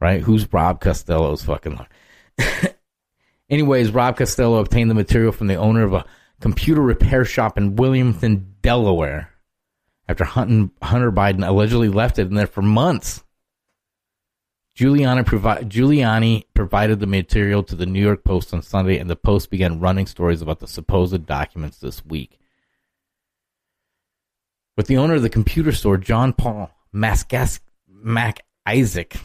Right? 0.00 0.22
Who's 0.22 0.52
Rob 0.52 0.80
Costello's 0.80 1.44
fucking 1.44 1.76
lawyer? 1.76 2.74
Anyways, 3.48 3.92
Rob 3.92 4.16
Costello 4.16 4.58
obtained 4.58 4.90
the 4.90 4.94
material 4.94 5.30
from 5.30 5.46
the 5.46 5.54
owner 5.54 5.84
of 5.84 5.92
a 5.92 6.04
computer 6.40 6.80
repair 6.80 7.24
shop 7.24 7.56
in 7.56 7.76
Wilmington, 7.76 8.56
Delaware, 8.60 9.30
after 10.08 10.24
Hunter 10.24 11.12
Biden 11.12 11.46
allegedly 11.46 11.88
left 11.88 12.18
it 12.18 12.26
in 12.26 12.34
there 12.34 12.48
for 12.48 12.62
months. 12.62 13.22
Giuliani, 14.76 15.24
provi- 15.24 15.64
Giuliani 15.66 16.46
provided 16.54 16.98
the 16.98 17.06
material 17.06 17.62
to 17.62 17.76
the 17.76 17.86
New 17.86 18.02
York 18.02 18.24
Post 18.24 18.52
on 18.52 18.62
Sunday, 18.62 18.98
and 18.98 19.08
the 19.08 19.14
Post 19.14 19.48
began 19.48 19.78
running 19.78 20.06
stories 20.06 20.42
about 20.42 20.58
the 20.58 20.66
supposed 20.66 21.24
documents 21.24 21.78
this 21.78 22.04
week. 22.04 22.40
With 24.76 24.86
the 24.86 24.96
owner 24.96 25.14
of 25.14 25.22
the 25.22 25.30
computer 25.30 25.72
store, 25.72 25.96
John 25.96 26.32
Paul 26.32 26.70
Maskas- 26.92 27.60
Mac 27.88 28.40
Isaac, 28.66 29.16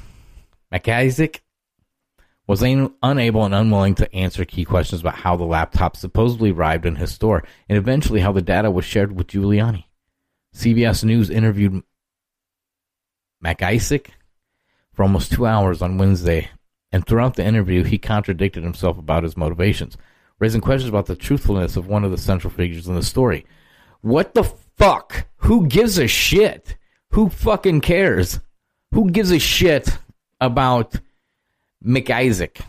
Mac 0.72 0.88
Isaac 0.88 1.42
was 2.48 2.64
un- 2.64 2.94
unable 3.04 3.46
and 3.46 3.54
unwilling 3.54 3.96
to 3.96 4.14
answer 4.14 4.46
key 4.46 4.66
questions 4.66 5.02
about 5.02 5.16
how 5.16 5.36
the 5.36 5.44
laptop 5.44 5.96
supposedly 5.96 6.52
arrived 6.52 6.86
in 6.86 6.96
his 6.96 7.14
store 7.14 7.44
and 7.68 7.78
eventually 7.78 8.22
how 8.22 8.32
the 8.32 8.42
data 8.42 8.72
was 8.72 8.86
shared 8.86 9.16
with 9.16 9.28
Giuliani. 9.28 9.86
CBS 10.56 11.04
News 11.04 11.30
interviewed 11.30 11.84
MacIsaac 13.44 14.08
for 14.94 15.04
almost 15.04 15.32
two 15.32 15.46
hours 15.46 15.82
on 15.82 15.98
Wednesday, 15.98 16.50
and 16.92 17.06
throughout 17.06 17.36
the 17.36 17.46
interview, 17.46 17.84
he 17.84 17.98
contradicted 17.98 18.64
himself 18.64 18.98
about 18.98 19.24
his 19.24 19.38
motivations, 19.38 19.96
raising 20.40 20.62
questions 20.62 20.90
about 20.90 21.06
the 21.06 21.16
truthfulness 21.16 21.78
of 21.78 21.88
one 21.88 22.04
of 22.04 22.12
the 22.12 22.18
central 22.18 22.52
figures 22.52 22.88
in 22.88 22.96
the 22.96 23.04
story. 23.04 23.46
What 24.02 24.34
the 24.34 24.52
fuck? 24.80 25.28
Who 25.38 25.68
gives 25.68 26.00
a 26.00 26.08
shit? 26.08 26.78
Who 27.12 27.30
fucking 27.30 27.82
cares? 27.82 28.40
Who 28.94 29.12
gives 29.12 29.32
a 29.32 29.40
shit 29.40 29.90
about 30.40 30.96
McIsaac? 31.86 32.62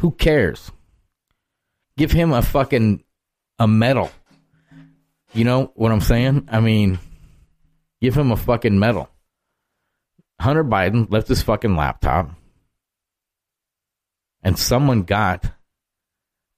Who 0.00 0.10
cares? 0.10 0.72
Give 1.96 2.10
him 2.10 2.32
a 2.32 2.42
fucking 2.42 3.04
a 3.58 3.68
medal. 3.68 4.10
You 5.32 5.44
know 5.44 5.72
what 5.74 5.92
I'm 5.92 6.00
saying? 6.00 6.48
I 6.50 6.60
mean, 6.60 6.98
give 8.00 8.14
him 8.16 8.32
a 8.32 8.36
fucking 8.36 8.78
medal. 8.78 9.08
Hunter 10.40 10.64
Biden 10.64 11.10
left 11.10 11.28
his 11.28 11.42
fucking 11.42 11.76
laptop, 11.76 12.30
and 14.42 14.58
someone 14.58 15.02
got 15.02 15.44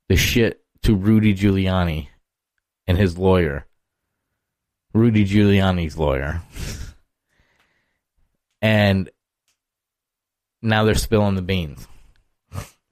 the 0.09 0.17
shit 0.17 0.65
to 0.83 0.97
Rudy 0.97 1.35
Giuliani 1.35 2.09
and 2.89 2.99
his 2.99 3.17
lawyer. 3.17 3.68
Rudy 4.95 5.25
Giuliani's 5.25 5.97
lawyer. 5.97 6.43
and 8.63 9.11
now 10.63 10.85
they're 10.85 10.95
spilling 10.95 11.35
the 11.35 11.43
beans. 11.43 11.87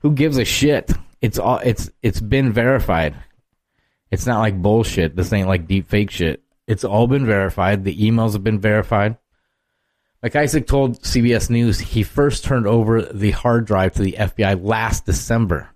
Who 0.01 0.13
gives 0.13 0.39
a 0.39 0.45
shit? 0.45 0.93
It's 1.21 1.39
all 1.39 1.59
it's 1.59 1.91
it's 2.03 2.21
been 2.21 2.53
verified. 2.53 3.17
It's 4.11 4.27
not 4.27 4.41
like 4.41 4.61
bullshit. 4.61 5.17
This 5.17 5.33
ain't 5.33 5.49
like 5.49 5.67
deep 5.67 5.89
fake 5.89 6.11
shit. 6.11 6.43
It's 6.67 6.85
all 6.85 7.07
been 7.07 7.27
verified. 7.27 7.85
The 7.85 7.97
emails 7.97 8.35
have 8.35 8.45
been 8.45 8.61
verified. 8.61 9.17
McIsaac 10.23 10.67
told 10.67 11.03
CBS 11.03 11.51
News 11.51 11.79
he 11.79 12.03
first 12.03 12.45
turned 12.45 12.67
over 12.67 13.03
the 13.03 13.31
hard 13.33 13.67
drive 13.67 13.95
to 13.95 14.03
the 14.03 14.17
FBI 14.19 14.63
last 14.63 15.07
December 15.07 15.71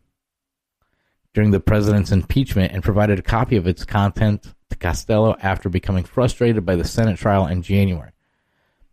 during 1.34 1.50
the 1.50 1.60
president's 1.60 2.10
impeachment 2.10 2.72
and 2.72 2.82
provided 2.82 3.18
a 3.18 3.22
copy 3.22 3.56
of 3.56 3.66
its 3.66 3.84
content 3.84 4.52
to 4.70 4.76
Costello 4.76 5.36
after 5.42 5.68
becoming 5.68 6.04
frustrated 6.04 6.64
by 6.64 6.76
the 6.76 6.84
Senate 6.84 7.18
trial 7.18 7.46
in 7.46 7.62
January. 7.62 8.12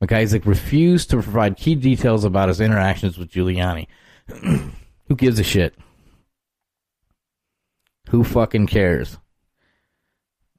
McIsaac 0.02 0.46
refused 0.46 1.10
to 1.10 1.22
provide 1.22 1.58
key 1.58 1.76
details 1.76 2.24
about 2.24 2.50
his 2.50 2.62
interactions 2.62 3.18
with 3.18 3.32
Giuliani. 3.32 3.88
Who 5.08 5.16
gives 5.16 5.40
a 5.40 5.44
shit? 5.44 5.74
Who 8.10 8.24
fucking 8.24 8.68
cares? 8.68 9.18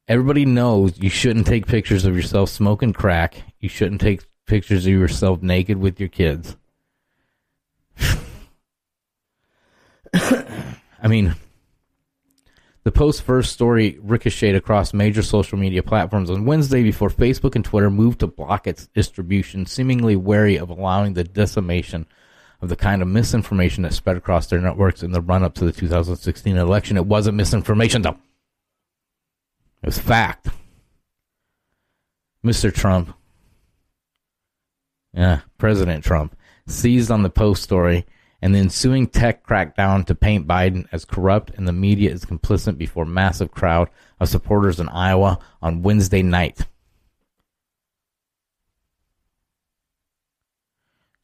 Everybody 0.09 0.45
knows 0.45 0.99
you 0.99 1.11
shouldn't 1.11 1.47
take 1.47 1.67
pictures 1.67 2.05
of 2.05 2.17
yourself 2.17 2.49
smoking 2.49 2.93
crack. 2.93 3.43
You 3.61 3.69
shouldn't 3.69 4.01
take 4.01 4.25
pictures 4.47 4.87
of 4.87 4.93
yourself 4.93 5.43
naked 5.43 5.79
with 5.79 6.01
your 6.01 6.09
kids. 6.09 6.57
I 10.15 11.09
mean, 11.09 11.35
the 12.89 12.93
Post's 12.93 13.21
first 13.21 13.53
story 13.53 13.99
ricocheted 14.01 14.57
across 14.57 14.95
major 14.95 15.21
social 15.21 15.59
media 15.59 15.83
platforms 15.83 16.31
on 16.31 16.47
Wednesday 16.47 16.83
before 16.83 17.11
Facebook 17.11 17.55
and 17.55 17.63
Twitter 17.63 17.91
moved 17.91 18.21
to 18.21 18.27
block 18.27 18.67
its 18.67 18.87
distribution, 18.87 19.67
seemingly 19.67 20.17
wary 20.17 20.57
of 20.57 20.71
allowing 20.71 21.13
the 21.13 21.23
decimation 21.23 22.07
of 22.63 22.71
the 22.71 22.77
kind 22.77 23.03
of 23.03 23.09
misinformation 23.09 23.83
that 23.83 23.93
spread 23.93 24.17
across 24.17 24.47
their 24.47 24.63
networks 24.63 25.03
in 25.03 25.13
the 25.13 25.21
run 25.21 25.43
up 25.43 25.53
to 25.53 25.67
the 25.67 25.73
2016 25.73 26.57
election. 26.57 26.97
It 26.97 27.05
wasn't 27.05 27.37
misinformation, 27.37 28.01
though. 28.01 28.17
It 29.83 29.87
was 29.87 29.99
fact. 29.99 30.49
Mr. 32.43 32.75
Trump, 32.75 33.15
yeah, 35.13 35.41
President 35.59 36.03
Trump, 36.03 36.35
seized 36.67 37.11
on 37.11 37.23
the 37.23 37.29
Post 37.29 37.63
story 37.63 38.07
and 38.41 38.55
the 38.55 38.59
ensuing 38.59 39.07
tech 39.07 39.47
crackdown 39.47 40.07
to 40.07 40.15
paint 40.15 40.47
Biden 40.47 40.87
as 40.93 41.05
corrupt 41.05 41.51
and 41.57 41.67
the 41.67 41.73
media 41.73 42.11
is 42.11 42.25
complicit 42.25 42.79
before 42.79 43.05
massive 43.05 43.51
crowd 43.51 43.89
of 44.21 44.29
supporters 44.29 44.79
in 44.79 44.89
Iowa 44.89 45.39
on 45.61 45.83
Wednesday 45.83 46.23
night. 46.23 46.67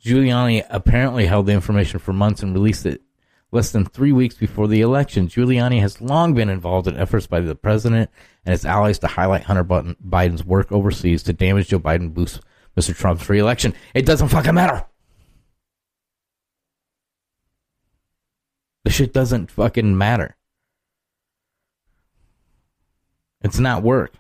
Giuliani 0.05 0.66
apparently 0.68 1.27
held 1.27 1.46
the 1.46 1.53
information 1.53 1.98
for 1.98 2.12
months 2.12 2.42
and 2.42 2.53
released 2.53 2.85
it 2.85 3.00
less 3.53 3.70
than 3.70 3.87
three 3.87 4.12
weeks 4.12 4.35
before 4.35 4.68
the 4.68 4.83
election. 4.83 5.29
Giuliani 5.29 5.81
has 5.81 6.00
long 6.00 6.35
been 6.35 6.50
involved 6.50 6.88
in 6.88 6.96
efforts 6.96 7.27
by 7.27 7.40
the 7.40 7.55
president 7.55 8.11
and 8.44 8.53
his 8.53 8.66
allies 8.66 8.98
to 8.98 9.07
highlight 9.07 9.44
Hunter 9.44 9.64
Biden's 9.64 10.44
work 10.44 10.70
overseas 10.72 11.22
to 11.22 11.33
damage 11.33 11.68
Joe 11.68 11.79
Biden 11.79 12.12
boost 12.12 12.40
Mr. 12.77 12.94
Trump's 12.94 13.31
reelection. 13.31 13.72
It 13.94 14.05
doesn't 14.05 14.29
fucking 14.29 14.55
matter. 14.55 14.85
Shit 18.94 19.12
doesn't 19.12 19.50
fucking 19.50 19.98
matter. 19.98 20.37
It's 23.42 23.59
not 23.59 23.83
work. 23.83 24.14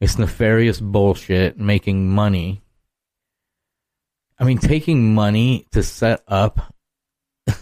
It's 0.00 0.18
nefarious 0.18 0.80
bullshit 0.80 1.58
making 1.58 2.08
money. 2.10 2.62
I 4.38 4.44
mean, 4.44 4.58
taking 4.58 5.14
money 5.14 5.66
to 5.72 5.82
set 5.82 6.22
up. 6.26 6.74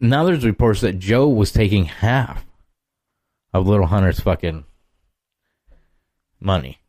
now 0.00 0.24
there's 0.24 0.44
reports 0.44 0.80
that 0.80 0.98
Joe 0.98 1.28
was 1.28 1.52
taking 1.52 1.84
half 1.84 2.44
of 3.52 3.68
Little 3.68 3.86
Hunter's 3.86 4.20
fucking 4.20 4.64
money. 6.40 6.80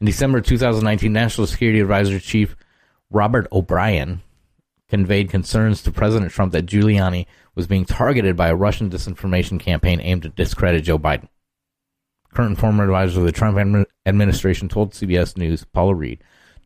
In 0.00 0.06
December 0.06 0.40
2019, 0.40 1.12
National 1.12 1.46
Security 1.46 1.78
Advisor 1.78 2.18
Chief 2.18 2.56
Robert 3.12 3.46
O'Brien 3.52 4.22
conveyed 4.88 5.30
concerns 5.30 5.82
to 5.82 5.90
President 5.90 6.32
Trump 6.32 6.52
that 6.52 6.66
Giuliani 6.66 7.26
was 7.54 7.66
being 7.66 7.84
targeted 7.84 8.36
by 8.36 8.48
a 8.48 8.54
Russian 8.54 8.90
disinformation 8.90 9.60
campaign 9.60 10.00
aimed 10.00 10.22
to 10.22 10.28
discredit 10.30 10.84
Joe 10.84 10.98
Biden. 10.98 11.28
Current 12.32 12.58
former 12.58 12.84
advisor 12.84 13.20
of 13.20 13.26
the 13.26 13.32
Trump 13.32 13.86
administration 14.06 14.68
told 14.68 14.92
CBS 14.92 15.36
News, 15.36 15.64
Paula 15.64 15.94
Reid, 15.94 16.22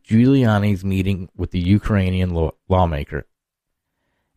Giuliani's 0.07 0.85
meeting 0.85 1.29
with 1.35 1.51
the 1.51 1.59
Ukrainian 1.59 2.33
law- 2.33 2.51
lawmaker 2.69 3.27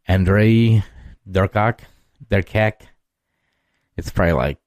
Andrei 0.09 0.83
Derkak, 1.29 1.81
Derkak, 2.29 2.83
it's 3.97 4.11
probably 4.11 4.33
like 4.33 4.59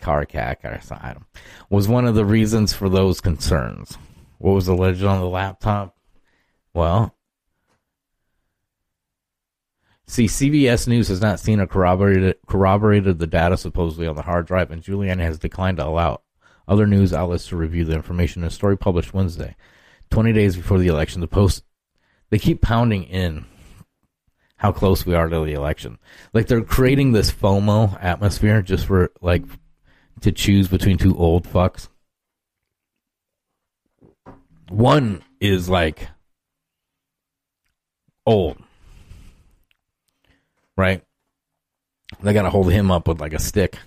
Karkak 0.00 0.64
or 0.64 0.80
something, 0.80 1.24
was 1.68 1.88
one 1.88 2.06
of 2.06 2.14
the 2.14 2.24
reasons 2.24 2.72
for 2.72 2.88
those 2.88 3.20
concerns. 3.20 3.98
What 4.38 4.52
was 4.52 4.68
alleged 4.68 5.04
on 5.04 5.20
the 5.20 5.28
laptop? 5.28 5.95
Well, 6.76 7.14
see, 10.06 10.26
CBS 10.26 10.86
News 10.86 11.08
has 11.08 11.22
not 11.22 11.40
seen 11.40 11.58
or 11.58 11.66
corroborated, 11.66 12.36
corroborated 12.46 13.18
the 13.18 13.26
data 13.26 13.56
supposedly 13.56 14.06
on 14.06 14.14
the 14.14 14.20
hard 14.20 14.46
drive, 14.46 14.70
and 14.70 14.82
Giuliani 14.82 15.22
has 15.22 15.38
declined 15.38 15.78
to 15.78 15.86
allow 15.86 16.20
other 16.68 16.86
news 16.86 17.14
outlets 17.14 17.48
to 17.48 17.56
review 17.56 17.86
the 17.86 17.94
information 17.94 18.42
in 18.42 18.48
a 18.48 18.50
story 18.50 18.76
published 18.76 19.14
Wednesday, 19.14 19.56
20 20.10 20.34
days 20.34 20.54
before 20.54 20.78
the 20.78 20.88
election. 20.88 21.22
The 21.22 21.26
Post, 21.26 21.64
they 22.28 22.38
keep 22.38 22.60
pounding 22.60 23.04
in 23.04 23.46
how 24.58 24.70
close 24.70 25.06
we 25.06 25.14
are 25.14 25.30
to 25.30 25.44
the 25.46 25.54
election. 25.54 25.96
Like 26.34 26.46
they're 26.46 26.60
creating 26.60 27.12
this 27.12 27.32
FOMO 27.32 27.96
atmosphere 28.04 28.60
just 28.60 28.84
for 28.84 29.12
like 29.22 29.44
to 30.20 30.30
choose 30.30 30.68
between 30.68 30.98
two 30.98 31.16
old 31.16 31.44
fucks. 31.48 31.88
One 34.68 35.22
is 35.40 35.70
like 35.70 36.08
old. 38.26 38.58
Right? 40.76 41.02
They 42.22 42.32
gotta 42.32 42.50
hold 42.50 42.70
him 42.70 42.90
up 42.90 43.08
with 43.08 43.20
like 43.20 43.32
a 43.32 43.38
stick. 43.38 43.78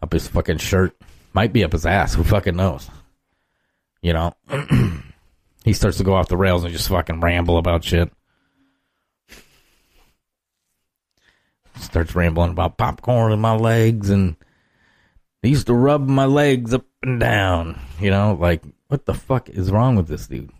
Up 0.00 0.12
his 0.12 0.28
fucking 0.28 0.58
shirt. 0.58 0.96
Might 1.32 1.52
be 1.52 1.64
up 1.64 1.72
his 1.72 1.86
ass. 1.86 2.14
Who 2.14 2.24
fucking 2.24 2.56
knows? 2.56 2.88
You 4.00 4.12
know? 4.12 4.34
he 5.64 5.72
starts 5.72 5.98
to 5.98 6.04
go 6.04 6.14
off 6.14 6.28
the 6.28 6.36
rails 6.36 6.64
and 6.64 6.72
just 6.72 6.88
fucking 6.88 7.20
ramble 7.20 7.58
about 7.58 7.84
shit. 7.84 8.10
Starts 11.76 12.14
rambling 12.14 12.50
about 12.50 12.76
popcorn 12.76 13.32
in 13.32 13.40
my 13.40 13.54
legs 13.54 14.10
and 14.10 14.36
he 15.42 15.50
used 15.50 15.66
to 15.68 15.74
rub 15.74 16.08
my 16.08 16.26
legs 16.26 16.74
up 16.74 16.84
and 17.02 17.20
down. 17.20 17.80
You 18.00 18.10
know, 18.10 18.36
like 18.40 18.62
What 18.88 19.04
the 19.06 19.14
fuck 19.14 19.48
is 19.48 19.70
wrong 19.70 19.96
with 19.96 20.08
this 20.08 20.26
dude? 20.26 20.50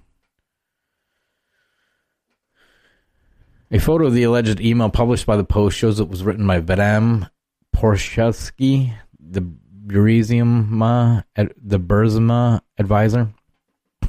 A 3.71 3.79
photo 3.79 4.07
of 4.07 4.15
the 4.15 4.23
alleged 4.23 4.61
email 4.61 4.89
published 4.89 5.27
by 5.27 5.37
the 5.37 5.45
Post 5.45 5.77
shows 5.77 6.01
it 6.01 6.09
was 6.09 6.25
written 6.25 6.47
by 6.47 6.59
Vadam 6.59 7.29
Porshevsky, 7.77 8.95
the 9.21 9.43
Burisma, 9.87 11.25
the 11.37 12.63
advisor, 12.79 13.29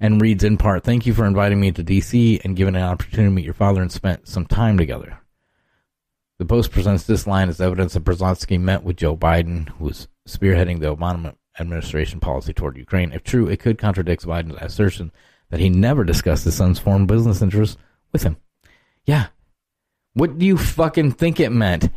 and 0.00 0.20
reads 0.20 0.44
in 0.44 0.58
part, 0.58 0.84
"Thank 0.84 1.06
you 1.06 1.12
for 1.12 1.26
inviting 1.26 1.58
me 1.58 1.72
to 1.72 1.82
D.C. 1.82 2.40
and 2.44 2.54
giving 2.54 2.76
an 2.76 2.82
opportunity 2.82 3.24
to 3.24 3.30
meet 3.30 3.44
your 3.44 3.52
father 3.52 3.82
and 3.82 3.90
spent 3.90 4.28
some 4.28 4.46
time 4.46 4.78
together." 4.78 5.18
The 6.38 6.46
Post 6.46 6.70
presents 6.70 7.02
this 7.02 7.26
line 7.26 7.48
as 7.48 7.60
evidence 7.60 7.94
that 7.94 8.04
Brzezinski 8.04 8.60
met 8.60 8.84
with 8.84 8.96
Joe 8.96 9.16
Biden, 9.16 9.70
who 9.70 9.86
was 9.86 10.06
spearheading 10.28 10.78
the 10.78 10.94
Obama 10.94 11.34
administration 11.58 12.20
policy 12.20 12.52
toward 12.52 12.76
Ukraine. 12.76 13.12
If 13.12 13.24
true, 13.24 13.48
it 13.48 13.58
could 13.58 13.76
contradict 13.76 14.24
Biden's 14.24 14.56
assertion 14.60 15.10
that 15.50 15.58
he 15.58 15.68
never 15.68 16.04
discussed 16.04 16.44
his 16.44 16.54
son's 16.54 16.78
foreign 16.78 17.06
business 17.06 17.42
interests 17.42 17.76
with 18.12 18.22
him. 18.22 18.36
Yeah. 19.04 19.28
What 20.14 20.38
do 20.38 20.46
you 20.46 20.58
fucking 20.58 21.12
think 21.12 21.40
it 21.40 21.50
meant? 21.50 21.90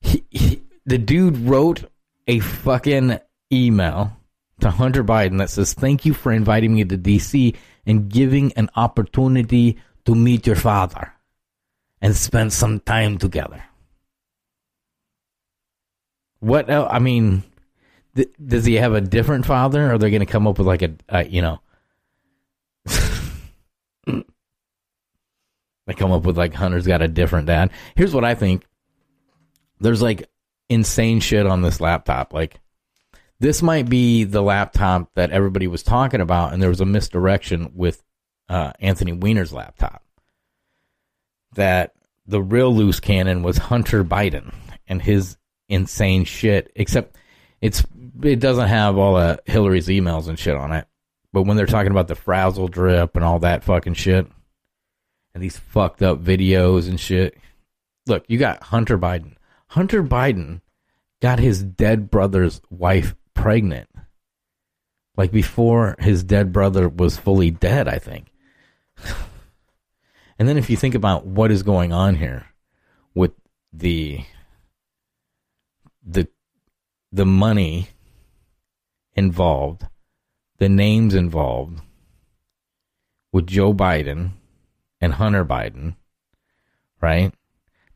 He, 0.00 0.24
he, 0.30 0.62
the 0.86 0.98
dude 0.98 1.38
wrote 1.38 1.84
a 2.26 2.40
fucking 2.40 3.18
email 3.52 4.16
to 4.60 4.70
Hunter 4.70 5.02
Biden 5.02 5.38
that 5.38 5.50
says, 5.50 5.74
Thank 5.74 6.04
you 6.04 6.14
for 6.14 6.32
inviting 6.32 6.74
me 6.74 6.84
to 6.84 6.98
DC 6.98 7.56
and 7.86 8.08
giving 8.08 8.52
an 8.54 8.70
opportunity 8.76 9.78
to 10.04 10.14
meet 10.14 10.46
your 10.46 10.56
father 10.56 11.12
and 12.00 12.16
spend 12.16 12.52
some 12.52 12.80
time 12.80 13.18
together. 13.18 13.62
What 16.40 16.70
else? 16.70 16.88
I 16.90 16.98
mean, 16.98 17.42
th- 18.16 18.32
does 18.44 18.64
he 18.64 18.76
have 18.76 18.94
a 18.94 19.00
different 19.00 19.44
father? 19.46 19.88
Or 19.88 19.94
are 19.94 19.98
they 19.98 20.10
going 20.10 20.20
to 20.20 20.26
come 20.26 20.46
up 20.46 20.58
with 20.58 20.66
like 20.66 20.82
a, 20.82 20.92
uh, 21.08 21.24
you 21.28 21.42
know, 21.42 21.60
they 25.90 25.94
come 25.94 26.12
up 26.12 26.22
with 26.22 26.38
like 26.38 26.54
Hunter's 26.54 26.86
got 26.86 27.02
a 27.02 27.08
different 27.08 27.48
dad. 27.48 27.72
Here's 27.96 28.14
what 28.14 28.24
I 28.24 28.36
think. 28.36 28.64
There's 29.80 30.00
like 30.00 30.30
insane 30.68 31.18
shit 31.18 31.46
on 31.46 31.62
this 31.62 31.80
laptop. 31.80 32.32
Like 32.32 32.60
this 33.40 33.60
might 33.60 33.88
be 33.88 34.22
the 34.22 34.40
laptop 34.40 35.12
that 35.16 35.32
everybody 35.32 35.66
was 35.66 35.82
talking 35.82 36.20
about, 36.20 36.52
and 36.52 36.62
there 36.62 36.68
was 36.68 36.80
a 36.80 36.86
misdirection 36.86 37.72
with 37.74 38.04
uh, 38.48 38.72
Anthony 38.78 39.10
Weiner's 39.10 39.52
laptop. 39.52 40.04
That 41.54 41.92
the 42.24 42.40
real 42.40 42.72
loose 42.72 43.00
cannon 43.00 43.42
was 43.42 43.58
Hunter 43.58 44.04
Biden 44.04 44.54
and 44.86 45.02
his 45.02 45.38
insane 45.68 46.22
shit. 46.22 46.70
Except 46.76 47.16
it's 47.60 47.84
it 48.22 48.38
doesn't 48.38 48.68
have 48.68 48.96
all 48.96 49.16
of 49.16 49.40
Hillary's 49.44 49.88
emails 49.88 50.28
and 50.28 50.38
shit 50.38 50.54
on 50.54 50.70
it. 50.70 50.86
But 51.32 51.42
when 51.42 51.56
they're 51.56 51.66
talking 51.66 51.90
about 51.90 52.06
the 52.06 52.14
frazzle 52.14 52.68
drip 52.68 53.16
and 53.16 53.24
all 53.24 53.40
that 53.40 53.64
fucking 53.64 53.94
shit, 53.94 54.28
and 55.34 55.42
these 55.42 55.58
fucked 55.58 56.02
up 56.02 56.22
videos 56.22 56.88
and 56.88 56.98
shit, 56.98 57.36
look, 58.06 58.24
you 58.28 58.38
got 58.38 58.64
Hunter 58.64 58.98
Biden. 58.98 59.34
Hunter 59.68 60.02
Biden 60.02 60.60
got 61.20 61.38
his 61.38 61.62
dead 61.62 62.10
brother's 62.10 62.60
wife 62.70 63.14
pregnant. 63.34 63.88
Like 65.16 65.32
before 65.32 65.96
his 65.98 66.24
dead 66.24 66.52
brother 66.52 66.88
was 66.88 67.16
fully 67.16 67.50
dead, 67.50 67.88
I 67.88 67.98
think. 67.98 68.26
and 70.38 70.48
then 70.48 70.56
if 70.56 70.70
you 70.70 70.76
think 70.76 70.94
about 70.94 71.26
what 71.26 71.50
is 71.50 71.62
going 71.62 71.92
on 71.92 72.16
here 72.16 72.46
with 73.14 73.32
the 73.72 74.24
the 76.04 76.26
the 77.12 77.26
money 77.26 77.88
involved, 79.14 79.86
the 80.58 80.68
names 80.68 81.14
involved 81.14 81.80
with 83.32 83.46
Joe 83.46 83.74
Biden 83.74 84.32
and 85.00 85.14
Hunter 85.14 85.44
Biden, 85.44 85.96
right? 87.00 87.32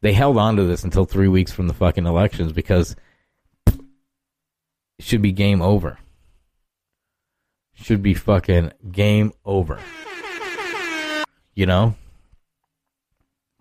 They 0.01 0.13
held 0.13 0.37
on 0.37 0.57
to 0.57 0.65
this 0.65 0.85
until 0.85 1.05
three 1.05 1.29
weeks 1.29 1.53
from 1.53 1.69
the 1.69 1.75
fucking 1.75 2.07
elections 2.07 2.53
because 2.53 2.95
it 3.67 3.81
should 5.01 5.23
be 5.23 5.33
game 5.33 5.63
over. 5.63 5.99
Should 7.75 8.03
be 8.03 8.15
fucking 8.15 8.73
game 8.91 9.33
over. 9.45 9.81
You 11.55 11.67
know? 11.67 11.95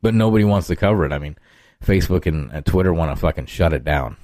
But 0.02 0.14
nobody 0.14 0.44
wants 0.44 0.68
to 0.68 0.76
cover 0.76 1.06
it. 1.06 1.14
I 1.14 1.18
mean, 1.18 1.38
Facebook 1.84 2.26
and 2.26 2.52
uh, 2.52 2.62
Twitter 2.62 2.94
want 2.94 3.16
to 3.16 3.20
fucking 3.20 3.46
shut 3.46 3.74
it 3.74 3.84
down. 3.84 4.18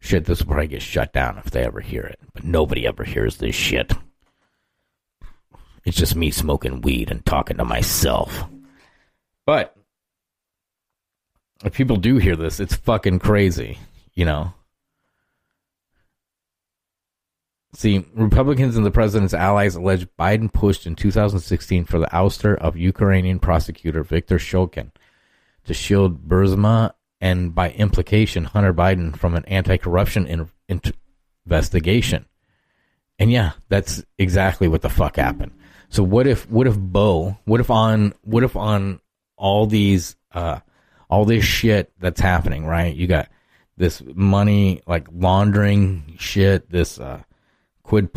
Shit, 0.00 0.24
this 0.24 0.40
will 0.40 0.46
probably 0.46 0.68
get 0.68 0.82
shut 0.82 1.12
down 1.12 1.38
if 1.38 1.50
they 1.50 1.62
ever 1.62 1.80
hear 1.80 2.02
it. 2.02 2.18
But 2.32 2.44
nobody 2.44 2.86
ever 2.86 3.04
hears 3.04 3.36
this 3.36 3.54
shit. 3.54 3.92
It's 5.84 5.96
just 5.96 6.16
me 6.16 6.30
smoking 6.30 6.80
weed 6.80 7.10
and 7.10 7.24
talking 7.24 7.56
to 7.56 7.64
myself. 7.64 8.44
But 9.46 9.76
if 11.64 11.74
people 11.74 11.96
do 11.96 12.18
hear 12.18 12.36
this, 12.36 12.60
it's 12.60 12.74
fucking 12.74 13.18
crazy, 13.18 13.78
you 14.14 14.24
know. 14.24 14.54
See, 17.74 18.06
Republicans 18.14 18.76
and 18.76 18.84
the 18.84 18.90
president's 18.90 19.32
allies 19.32 19.74
allege 19.76 20.06
Biden 20.18 20.52
pushed 20.52 20.86
in 20.86 20.94
2016 20.94 21.86
for 21.86 21.98
the 21.98 22.06
ouster 22.06 22.56
of 22.58 22.76
Ukrainian 22.76 23.38
prosecutor 23.38 24.02
Viktor 24.02 24.36
Shokin 24.36 24.90
to 25.64 25.72
shield 25.72 26.28
Burisma 26.28 26.92
and, 27.20 27.54
by 27.54 27.70
implication, 27.70 28.44
Hunter 28.44 28.74
Biden 28.74 29.16
from 29.16 29.34
an 29.34 29.44
anti-corruption 29.46 30.26
in, 30.26 30.50
in, 30.68 30.82
investigation. 31.46 32.26
And 33.18 33.30
yeah, 33.30 33.52
that's 33.68 34.04
exactly 34.18 34.68
what 34.68 34.82
the 34.82 34.90
fuck 34.90 35.16
happened. 35.16 35.52
So 35.92 36.02
what 36.02 36.26
if 36.26 36.50
what 36.50 36.66
if 36.66 36.78
Bo? 36.78 37.36
What 37.44 37.60
if 37.60 37.70
on 37.70 38.14
what 38.22 38.42
if 38.44 38.56
on 38.56 38.98
all 39.36 39.66
these 39.66 40.16
uh 40.32 40.60
all 41.10 41.26
this 41.26 41.44
shit 41.44 41.92
that's 42.00 42.18
happening, 42.18 42.64
right? 42.64 42.96
You 42.96 43.06
got 43.06 43.28
this 43.76 44.02
money 44.14 44.80
like 44.86 45.06
laundering 45.12 46.14
shit, 46.18 46.70
this 46.70 46.98
uh 46.98 47.22
quid 47.82 48.08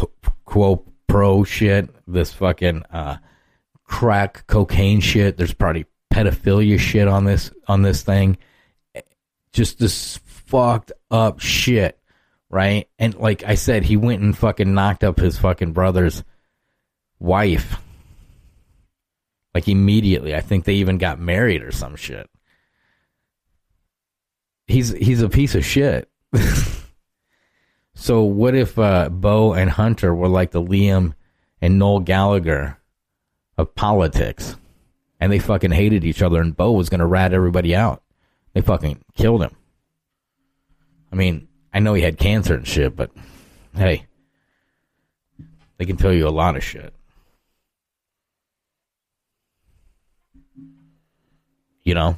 quo 0.45 0.85
pro 1.07 1.43
shit, 1.43 1.89
this 2.07 2.31
fucking 2.31 2.83
uh 2.93 3.17
crack 3.83 4.47
cocaine 4.47 5.01
shit. 5.01 5.35
There's 5.35 5.53
probably 5.53 5.85
pedophilia 6.13 6.79
shit 6.79 7.09
on 7.09 7.25
this 7.25 7.51
on 7.67 7.81
this 7.81 8.03
thing. 8.03 8.37
Just 9.51 9.79
this 9.79 10.21
fucked 10.23 10.93
up 11.11 11.41
shit, 11.41 11.99
right? 12.49 12.87
And 12.97 13.15
like 13.15 13.43
I 13.43 13.55
said, 13.55 13.83
he 13.83 13.97
went 13.97 14.21
and 14.21 14.37
fucking 14.37 14.73
knocked 14.73 15.03
up 15.03 15.19
his 15.19 15.37
fucking 15.37 15.73
brother's 15.73 16.23
wife. 17.19 17.77
Like 19.53 19.67
immediately. 19.67 20.35
I 20.35 20.41
think 20.41 20.65
they 20.65 20.75
even 20.75 20.97
got 20.97 21.19
married 21.19 21.63
or 21.63 21.71
some 21.71 21.95
shit. 21.95 22.29
He's 24.67 24.89
he's 24.89 25.21
a 25.21 25.29
piece 25.29 25.55
of 25.55 25.63
shit. 25.63 26.09
so 27.95 28.23
what 28.23 28.55
if 28.55 28.77
uh, 28.77 29.09
Bo 29.09 29.53
and 29.53 29.69
Hunter 29.69 30.13
were 30.13 30.27
like 30.27 30.51
the 30.51 30.61
Liam 30.61 31.13
and 31.61 31.79
Noel 31.79 31.99
Gallagher 31.99 32.79
of 33.57 33.75
politics, 33.75 34.55
and 35.19 35.31
they 35.31 35.39
fucking 35.39 35.71
hated 35.71 36.03
each 36.03 36.21
other, 36.21 36.41
and 36.41 36.57
Bo 36.57 36.71
was 36.71 36.89
gonna 36.89 37.05
rat 37.05 37.31
everybody 37.31 37.75
out. 37.75 38.01
They 38.53 38.61
fucking 38.61 39.03
killed 39.15 39.43
him. 39.43 39.55
I 41.11 41.15
mean, 41.15 41.47
I 41.73 41.79
know 41.79 41.93
he 41.93 42.01
had 42.01 42.17
cancer 42.17 42.55
and 42.55 42.67
shit, 42.67 42.95
but 42.95 43.11
hey, 43.75 44.07
they 45.77 45.85
can 45.85 45.97
tell 45.97 46.13
you 46.13 46.27
a 46.27 46.29
lot 46.29 46.55
of 46.55 46.63
shit. 46.63 46.93
You 51.85 51.93
know? 51.93 52.17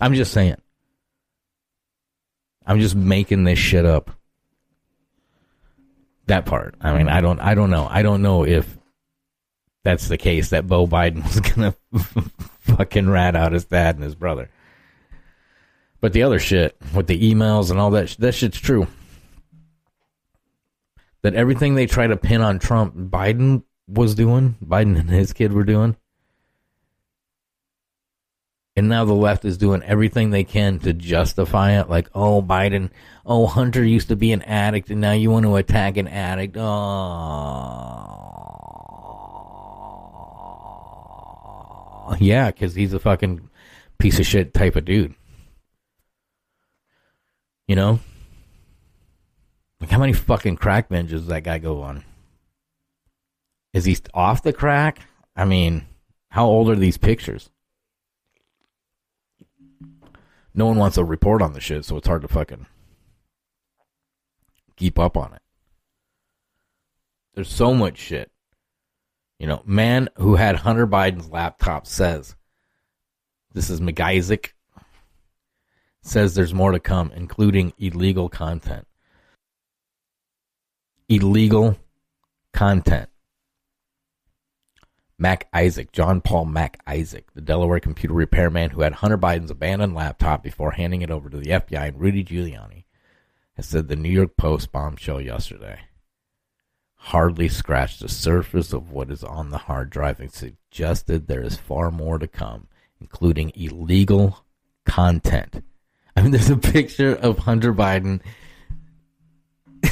I'm 0.00 0.14
just 0.14 0.32
saying. 0.32 0.56
I'm 2.66 2.80
just 2.80 2.96
making 2.96 3.44
this 3.44 3.58
shit 3.58 3.84
up. 3.84 4.10
That 6.26 6.46
part. 6.46 6.74
I 6.80 6.96
mean, 6.96 7.08
I 7.08 7.20
don't 7.20 7.38
I 7.38 7.54
don't 7.54 7.70
know. 7.70 7.86
I 7.88 8.02
don't 8.02 8.22
know 8.22 8.44
if 8.46 8.78
that's 9.82 10.08
the 10.08 10.16
case 10.16 10.48
that 10.50 10.66
Bo 10.66 10.86
Biden 10.86 11.22
was 11.22 11.40
gonna 11.40 11.74
fucking 12.60 13.10
rat 13.10 13.36
out 13.36 13.52
his 13.52 13.66
dad 13.66 13.96
and 13.96 14.04
his 14.04 14.14
brother. 14.14 14.50
But 16.00 16.14
the 16.14 16.22
other 16.22 16.38
shit 16.38 16.76
with 16.94 17.06
the 17.06 17.34
emails 17.34 17.70
and 17.70 17.78
all 17.78 17.90
that 17.90 18.16
that 18.18 18.32
shit's 18.32 18.58
true. 18.58 18.86
That 21.20 21.34
everything 21.34 21.74
they 21.74 21.86
try 21.86 22.06
to 22.06 22.16
pin 22.16 22.40
on 22.40 22.58
Trump, 22.58 22.94
Biden 22.94 23.62
was 23.86 24.14
doing, 24.14 24.56
Biden 24.64 24.98
and 24.98 25.10
his 25.10 25.32
kid 25.32 25.52
were 25.52 25.64
doing. 25.64 25.96
And 28.76 28.88
now 28.88 29.04
the 29.04 29.12
left 29.12 29.44
is 29.44 29.56
doing 29.56 29.84
everything 29.84 30.30
they 30.30 30.42
can 30.42 30.80
to 30.80 30.92
justify 30.92 31.78
it. 31.78 31.88
Like, 31.88 32.08
oh, 32.12 32.42
Biden, 32.42 32.90
oh, 33.24 33.46
Hunter 33.46 33.84
used 33.84 34.08
to 34.08 34.16
be 34.16 34.32
an 34.32 34.42
addict 34.42 34.90
and 34.90 35.00
now 35.00 35.12
you 35.12 35.30
want 35.30 35.44
to 35.44 35.54
attack 35.56 35.96
an 35.96 36.08
addict. 36.08 36.56
Oh. 36.56 38.10
Yeah, 42.18 42.50
because 42.50 42.74
he's 42.74 42.92
a 42.92 42.98
fucking 42.98 43.48
piece 43.98 44.18
of 44.18 44.26
shit 44.26 44.52
type 44.52 44.74
of 44.74 44.84
dude. 44.84 45.14
You 47.68 47.76
know? 47.76 48.00
Like, 49.80 49.90
how 49.90 49.98
many 50.00 50.12
fucking 50.14 50.56
crack 50.56 50.88
binges 50.88 51.10
does 51.10 51.26
that 51.28 51.44
guy 51.44 51.58
go 51.58 51.82
on? 51.82 52.04
Is 53.72 53.84
he 53.84 53.96
off 54.12 54.42
the 54.42 54.52
crack? 54.52 55.00
I 55.36 55.44
mean, 55.44 55.86
how 56.30 56.46
old 56.46 56.68
are 56.70 56.76
these 56.76 56.96
pictures? 56.96 57.50
No 60.54 60.66
one 60.66 60.76
wants 60.76 60.94
to 60.94 61.04
report 61.04 61.42
on 61.42 61.52
the 61.52 61.60
shit, 61.60 61.84
so 61.84 61.96
it's 61.96 62.06
hard 62.06 62.22
to 62.22 62.28
fucking 62.28 62.66
keep 64.76 64.98
up 64.98 65.16
on 65.16 65.32
it. 65.32 65.42
There's 67.34 67.52
so 67.52 67.74
much 67.74 67.98
shit. 67.98 68.30
You 69.38 69.48
know, 69.48 69.62
man 69.66 70.08
who 70.16 70.36
had 70.36 70.56
Hunter 70.56 70.86
Biden's 70.86 71.28
laptop 71.28 71.86
says, 71.86 72.36
this 73.52 73.68
is 73.68 73.80
McIsaac, 73.80 74.52
says 76.02 76.34
there's 76.34 76.54
more 76.54 76.70
to 76.70 76.78
come, 76.78 77.10
including 77.14 77.72
illegal 77.78 78.28
content. 78.28 78.86
Illegal 81.08 81.76
content. 82.52 83.08
Mac 85.18 85.48
Isaac, 85.52 85.92
John 85.92 86.20
Paul 86.20 86.46
Mac 86.46 86.82
Isaac, 86.86 87.32
the 87.34 87.40
Delaware 87.40 87.80
computer 87.80 88.14
repairman 88.14 88.70
who 88.70 88.82
had 88.82 88.94
Hunter 88.94 89.18
Biden's 89.18 89.50
abandoned 89.50 89.94
laptop 89.94 90.42
before 90.42 90.72
handing 90.72 91.02
it 91.02 91.10
over 91.10 91.30
to 91.30 91.36
the 91.36 91.50
FBI 91.50 91.88
and 91.88 92.00
Rudy 92.00 92.24
Giuliani, 92.24 92.84
has 93.56 93.66
said 93.66 93.88
the 93.88 93.96
New 93.96 94.10
York 94.10 94.36
Post 94.36 94.72
bombshell 94.72 95.20
yesterday 95.20 95.80
hardly 97.04 97.48
scratched 97.48 98.00
the 98.00 98.08
surface 98.08 98.72
of 98.72 98.90
what 98.90 99.10
is 99.10 99.22
on 99.22 99.50
the 99.50 99.58
hard 99.58 99.90
drive 99.90 100.18
and 100.20 100.32
suggested 100.32 101.26
there 101.26 101.42
is 101.42 101.54
far 101.54 101.90
more 101.90 102.18
to 102.18 102.26
come, 102.26 102.66
including 102.98 103.52
illegal 103.54 104.46
content. 104.86 105.62
I 106.16 106.22
mean, 106.22 106.30
there's 106.32 106.48
a 106.48 106.56
picture 106.56 107.14
of 107.14 107.40
Hunter 107.40 107.74
Biden. 107.74 108.22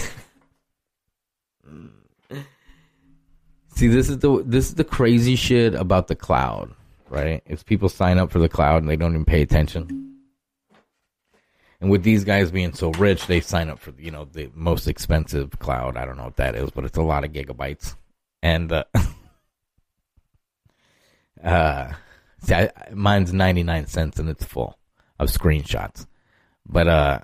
See, 3.75 3.89
this 3.89 4.09
is 4.09 4.19
the 4.19 4.43
this 4.45 4.69
is 4.69 4.75
the 4.75 4.85
crazy 4.85 5.35
shit 5.35 5.75
about 5.75 6.09
the 6.09 6.15
cloud, 6.15 6.73
right? 7.09 7.43
If 7.47 7.65
people 7.65 7.89
sign 7.89 8.19
up 8.19 8.31
for 8.31 8.39
the 8.39 8.49
cloud 8.49 8.83
and 8.83 8.89
they 8.89 8.97
don't 8.97 9.13
even 9.13 9.25
pay 9.25 9.43
attention. 9.43 10.19
And 11.81 11.91
with 11.91 12.05
these 12.05 12.23
guys 12.23 12.53
being 12.53 12.75
so 12.75 12.93
rich, 12.93 13.27
they 13.27 13.41
sign 13.41 13.69
up 13.69 13.79
for 13.79 13.93
you 13.99 14.11
know 14.11 14.27
the 14.27 14.51
most 14.55 14.87
expensive 14.87 15.59
cloud. 15.59 15.97
I 15.97 16.05
don't 16.05 16.17
know 16.17 16.25
what 16.25 16.37
that 16.37 16.55
is, 16.55 16.71
but 16.71 16.85
it's 16.85 16.99
a 16.99 17.03
lot 17.03 17.25
of 17.25 17.33
gigabytes. 17.33 17.97
And 18.43 18.71
uh, 18.71 18.85
uh 21.45 21.93
see, 22.43 22.55
I, 22.55 22.71
mine's 22.93 23.33
ninety 23.33 23.63
nine 23.63 23.87
cents 23.87 24.19
and 24.19 24.29
it's 24.29 24.45
full 24.45 24.79
of 25.19 25.29
screenshots. 25.29 26.07
But 26.67 26.89
uh, 26.89 27.21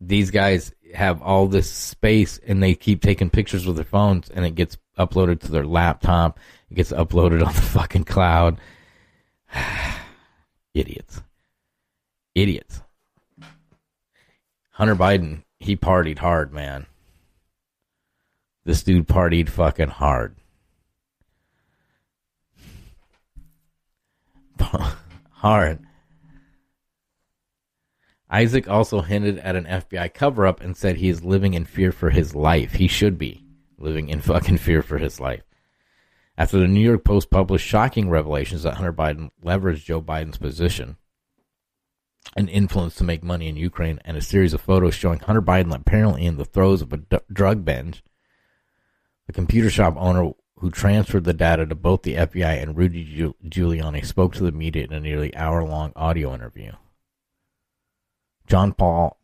these 0.00 0.30
guys 0.30 0.72
have 0.94 1.22
all 1.22 1.46
this 1.46 1.70
space 1.70 2.38
and 2.46 2.62
they 2.62 2.74
keep 2.74 3.02
taking 3.02 3.30
pictures 3.30 3.66
with 3.66 3.76
their 3.76 3.84
phones 3.84 4.30
and 4.30 4.44
it 4.44 4.54
gets 4.54 4.78
uploaded 4.98 5.40
to 5.40 5.50
their 5.50 5.66
laptop. 5.66 6.38
It 6.70 6.74
gets 6.74 6.92
uploaded 6.92 7.42
on 7.46 7.52
the 7.52 7.60
fucking 7.60 8.04
cloud. 8.04 8.60
Idiots 10.74 11.22
idiots. 12.42 12.82
Hunter 14.70 14.96
Biden, 14.96 15.42
he 15.58 15.76
partied 15.76 16.18
hard, 16.18 16.52
man. 16.52 16.86
This 18.64 18.82
dude 18.82 19.08
partied 19.08 19.48
fucking 19.48 19.88
hard. 19.88 20.36
hard. 25.30 25.80
Isaac 28.30 28.68
also 28.68 29.00
hinted 29.00 29.38
at 29.38 29.56
an 29.56 29.64
FBI 29.64 30.12
cover 30.12 30.46
up 30.46 30.60
and 30.60 30.76
said 30.76 30.96
he 30.96 31.08
is 31.08 31.24
living 31.24 31.54
in 31.54 31.64
fear 31.64 31.92
for 31.92 32.10
his 32.10 32.34
life. 32.34 32.74
He 32.74 32.88
should 32.88 33.18
be 33.18 33.44
living 33.78 34.08
in 34.08 34.20
fucking 34.22 34.58
fear 34.58 34.82
for 34.82 34.98
his 34.98 35.18
life. 35.18 35.42
After 36.36 36.58
the 36.58 36.68
New 36.68 36.80
York 36.80 37.04
Post 37.04 37.30
published 37.30 37.66
shocking 37.66 38.10
revelations 38.10 38.62
that 38.62 38.74
Hunter 38.74 38.92
Biden 38.92 39.30
leveraged 39.44 39.84
Joe 39.84 40.00
Biden's 40.00 40.38
position, 40.38 40.96
and 42.36 42.48
influence 42.48 42.94
to 42.96 43.04
make 43.04 43.24
money 43.24 43.48
in 43.48 43.56
Ukraine, 43.56 44.00
and 44.04 44.16
a 44.16 44.20
series 44.20 44.52
of 44.52 44.60
photos 44.60 44.94
showing 44.94 45.20
Hunter 45.20 45.42
Biden 45.42 45.74
apparently 45.74 46.26
in 46.26 46.36
the 46.36 46.44
throes 46.44 46.82
of 46.82 46.92
a 46.92 46.98
d- 46.98 47.18
drug 47.32 47.64
binge. 47.64 48.04
The 49.26 49.32
computer 49.32 49.70
shop 49.70 49.94
owner 49.96 50.32
who 50.56 50.70
transferred 50.70 51.24
the 51.24 51.32
data 51.32 51.66
to 51.66 51.74
both 51.74 52.02
the 52.02 52.14
FBI 52.14 52.62
and 52.62 52.76
Rudy 52.76 53.32
Giuliani 53.46 54.04
spoke 54.04 54.34
to 54.34 54.44
the 54.44 54.52
media 54.52 54.84
in 54.84 54.92
a 54.92 55.00
nearly 55.00 55.34
hour 55.36 55.64
long 55.64 55.92
audio 55.96 56.34
interview. 56.34 56.72
John 58.48 58.72
Paul 58.72 59.18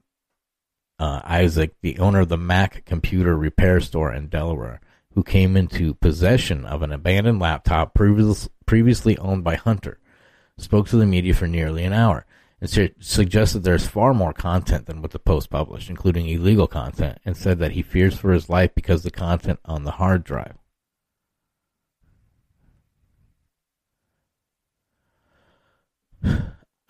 uh, 0.99 1.21
Isaac, 1.25 1.75
the 1.83 1.99
owner 1.99 2.21
of 2.21 2.29
the 2.29 2.37
Mac 2.37 2.85
computer 2.85 3.37
repair 3.37 3.81
store 3.81 4.13
in 4.13 4.29
Delaware, 4.29 4.81
who 5.15 5.23
came 5.23 5.57
into 5.57 5.95
possession 5.95 6.65
of 6.65 6.83
an 6.83 6.93
abandoned 6.93 7.41
laptop 7.41 7.95
previous, 7.95 8.49
previously 8.67 9.17
owned 9.19 9.43
by 9.43 9.57
Hunter, 9.57 9.99
spoke 10.59 10.89
to 10.89 10.97
the 10.97 11.07
media 11.07 11.35
for 11.35 11.49
nearly 11.49 11.85
an 11.85 11.93
hour 11.93 12.27
and 12.61 12.93
suggested 13.01 13.63
there's 13.63 13.87
far 13.87 14.15
more 14.15 14.33
content 14.33 14.87
than 14.87 15.03
what 15.03 15.11
the 15.11 15.19
Post 15.19 15.51
published, 15.51 15.91
including 15.91 16.29
illegal 16.29 16.67
content, 16.67 17.19
and 17.25 17.37
said 17.37 17.59
that 17.59 17.73
he 17.73 17.83
fears 17.83 18.17
for 18.17 18.33
his 18.33 18.49
life 18.49 18.71
because 18.75 19.01
of 19.05 19.13
the 19.13 19.19
content 19.19 19.59
on 19.65 19.85
the 19.85 19.91
hard 19.93 20.25
drive. 20.25 20.57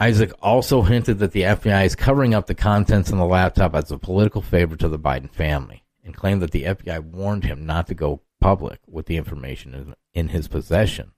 Isaac 0.01 0.33
also 0.43 0.83
hinted 0.83 1.21
that 1.21 1.33
the 1.33 1.43
FBI 1.43 1.85
is 1.85 1.95
covering 1.95 2.35
up 2.35 2.47
the 2.47 2.55
contents 2.55 3.13
on 3.13 3.19
the 3.19 3.25
laptop 3.25 3.75
as 3.75 3.93
a 3.93 3.99
political 3.99 4.43
favor 4.43 4.77
to 4.77 4.89
the 4.89 4.99
Biden 4.99 5.31
family, 5.31 5.85
and 6.05 6.17
claimed 6.17 6.43
that 6.43 6.51
the 6.51 6.65
FBI 6.65 7.01
warned 7.01 7.45
him 7.45 7.65
not 7.65 7.87
to 7.87 7.95
go 7.95 8.23
public 8.41 8.81
with 8.87 9.07
the 9.07 9.17
information 9.17 9.95
in 10.13 10.29
his 10.29 10.49
possession. 10.49 11.13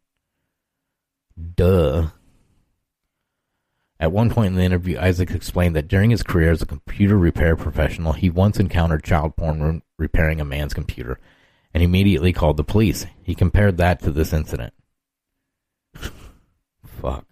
Duh. 1.54 2.08
At 3.98 4.12
one 4.12 4.28
point 4.28 4.48
in 4.48 4.56
the 4.56 4.62
interview, 4.62 4.98
Isaac 4.98 5.30
explained 5.30 5.74
that 5.74 5.88
during 5.88 6.10
his 6.10 6.22
career 6.22 6.50
as 6.50 6.60
a 6.60 6.66
computer 6.66 7.16
repair 7.16 7.56
professional, 7.56 8.12
he 8.12 8.28
once 8.28 8.60
encountered 8.60 9.02
child 9.02 9.36
porn 9.36 9.82
repairing 9.98 10.40
a 10.40 10.44
man's 10.44 10.74
computer 10.74 11.18
and 11.72 11.82
immediately 11.82 12.32
called 12.32 12.58
the 12.58 12.64
police. 12.64 13.06
He 13.22 13.34
compared 13.34 13.78
that 13.78 14.00
to 14.00 14.10
this 14.10 14.34
incident. 14.34 14.74
Fuck. 16.84 17.26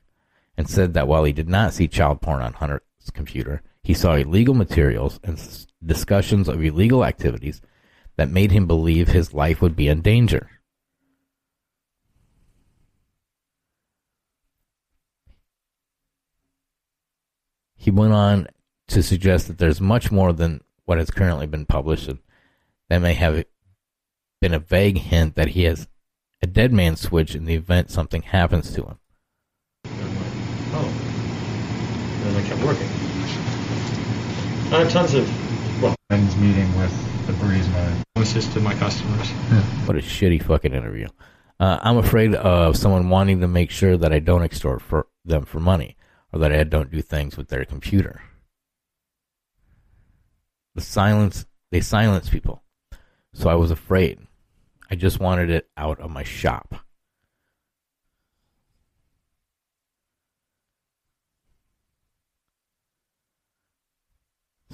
And 0.56 0.68
said 0.68 0.94
that 0.94 1.08
while 1.08 1.24
he 1.24 1.32
did 1.32 1.48
not 1.48 1.74
see 1.74 1.88
child 1.88 2.20
porn 2.20 2.40
on 2.40 2.52
Hunter's 2.52 2.80
computer, 3.12 3.62
he 3.82 3.92
saw 3.92 4.14
illegal 4.14 4.54
materials 4.54 5.20
and 5.22 5.38
discussions 5.84 6.48
of 6.48 6.64
illegal 6.64 7.04
activities 7.04 7.60
that 8.16 8.30
made 8.30 8.52
him 8.52 8.66
believe 8.66 9.08
his 9.08 9.34
life 9.34 9.60
would 9.60 9.76
be 9.76 9.88
in 9.88 10.00
danger. 10.00 10.48
He 17.76 17.90
went 17.90 18.14
on 18.14 18.48
to 18.88 19.02
suggest 19.02 19.46
that 19.48 19.58
there's 19.58 19.80
much 19.80 20.10
more 20.10 20.32
than 20.32 20.62
what 20.86 20.96
has 20.96 21.10
currently 21.10 21.46
been 21.46 21.66
published, 21.66 22.08
and 22.08 22.20
that 22.88 23.00
may 23.00 23.12
have 23.12 23.44
been 24.40 24.54
a 24.54 24.58
vague 24.58 24.98
hint 24.98 25.34
that 25.34 25.48
he 25.48 25.64
has 25.64 25.88
a 26.40 26.46
dead 26.46 26.72
man 26.72 26.96
switch 26.96 27.34
in 27.34 27.44
the 27.44 27.54
event 27.54 27.90
something 27.90 28.22
happens 28.22 28.72
to 28.72 28.82
him. 28.84 28.98
Oh. 30.76 31.04
And 32.44 32.52
I 32.52 32.56
kept 32.56 32.66
working. 32.66 32.88
I 34.72 34.80
have 34.80 34.90
tons 34.90 35.14
of 35.14 35.82
well, 35.82 35.94
friends 36.08 36.36
meeting 36.36 36.76
with 36.78 37.26
the 37.26 37.32
Burisma. 37.34 38.02
Promises 38.14 38.52
to 38.54 38.60
my 38.60 38.74
customers. 38.74 39.30
What 39.86 39.96
a 39.96 40.00
shitty 40.00 40.42
fucking 40.42 40.72
interview. 40.72 41.08
Uh, 41.60 41.78
I'm 41.82 41.98
afraid 41.98 42.34
of 42.34 42.76
someone 42.76 43.10
wanting 43.10 43.40
to 43.40 43.48
make 43.48 43.70
sure 43.70 43.96
that 43.98 44.12
I 44.12 44.18
don't 44.18 44.42
extort 44.42 44.80
for 44.80 45.06
them 45.24 45.44
for 45.44 45.60
money 45.60 45.96
or 46.32 46.38
that 46.40 46.52
I 46.52 46.64
don't 46.64 46.90
do 46.90 47.02
things 47.02 47.36
with 47.36 47.48
their 47.48 47.64
computer. 47.64 48.22
The 50.74 50.80
silence, 50.80 51.44
they 51.70 51.80
silence 51.80 52.30
people. 52.30 52.62
So 53.34 53.50
I 53.50 53.54
was 53.54 53.70
afraid. 53.70 54.20
I 54.90 54.94
just 54.96 55.20
wanted 55.20 55.50
it 55.50 55.68
out 55.76 56.00
of 56.00 56.10
my 56.10 56.24
shop. 56.24 56.83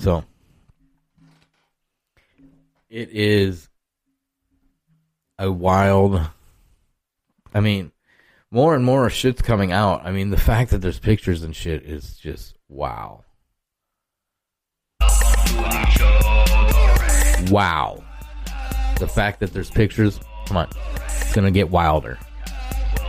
So 0.01 0.25
it 2.89 3.11
is 3.13 3.69
a 5.39 5.53
wild 5.53 6.21
I 7.55 7.61
mean 7.61 7.93
more 8.51 8.75
and 8.75 8.85
more 8.85 9.09
shit's 9.11 9.43
coming 9.43 9.73
out. 9.73 10.05
I 10.05 10.11
mean, 10.11 10.31
the 10.31 10.37
fact 10.37 10.71
that 10.71 10.79
there's 10.79 10.99
pictures 10.99 11.45
and 11.45 11.55
shit 11.55 11.85
is 11.85 12.17
just 12.17 12.57
wow. 12.69 13.25
Wow. 17.51 18.03
The 18.99 19.09
fact 19.09 19.41
that 19.41 19.53
there's 19.53 19.71
pictures, 19.71 20.19
come 20.47 20.57
on, 20.57 20.69
it's 21.05 21.35
gonna 21.35 21.51
get 21.51 21.71
wilder. 21.71 22.19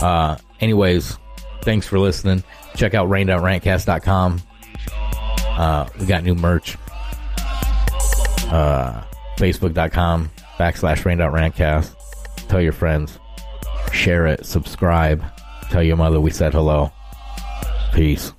Uh, 0.01 0.37
anyways, 0.59 1.17
thanks 1.61 1.87
for 1.87 1.99
listening. 1.99 2.43
Check 2.75 2.93
out 2.93 3.09
rain.rantcast.com. 3.09 4.41
Uh, 5.61 5.87
we 5.99 6.07
got 6.07 6.23
new 6.23 6.33
merch. 6.33 6.75
uh, 8.49 9.03
Facebook.com 9.37 10.31
backslash 10.57 11.05
rain.rantcast. 11.05 11.95
Tell 12.47 12.59
your 12.59 12.71
friends. 12.71 13.19
Share 13.93 14.25
it. 14.25 14.43
Subscribe. 14.43 15.23
Tell 15.69 15.83
your 15.83 15.97
mother 15.97 16.19
we 16.19 16.31
said 16.31 16.53
hello. 16.53 16.91
Peace. 17.93 18.33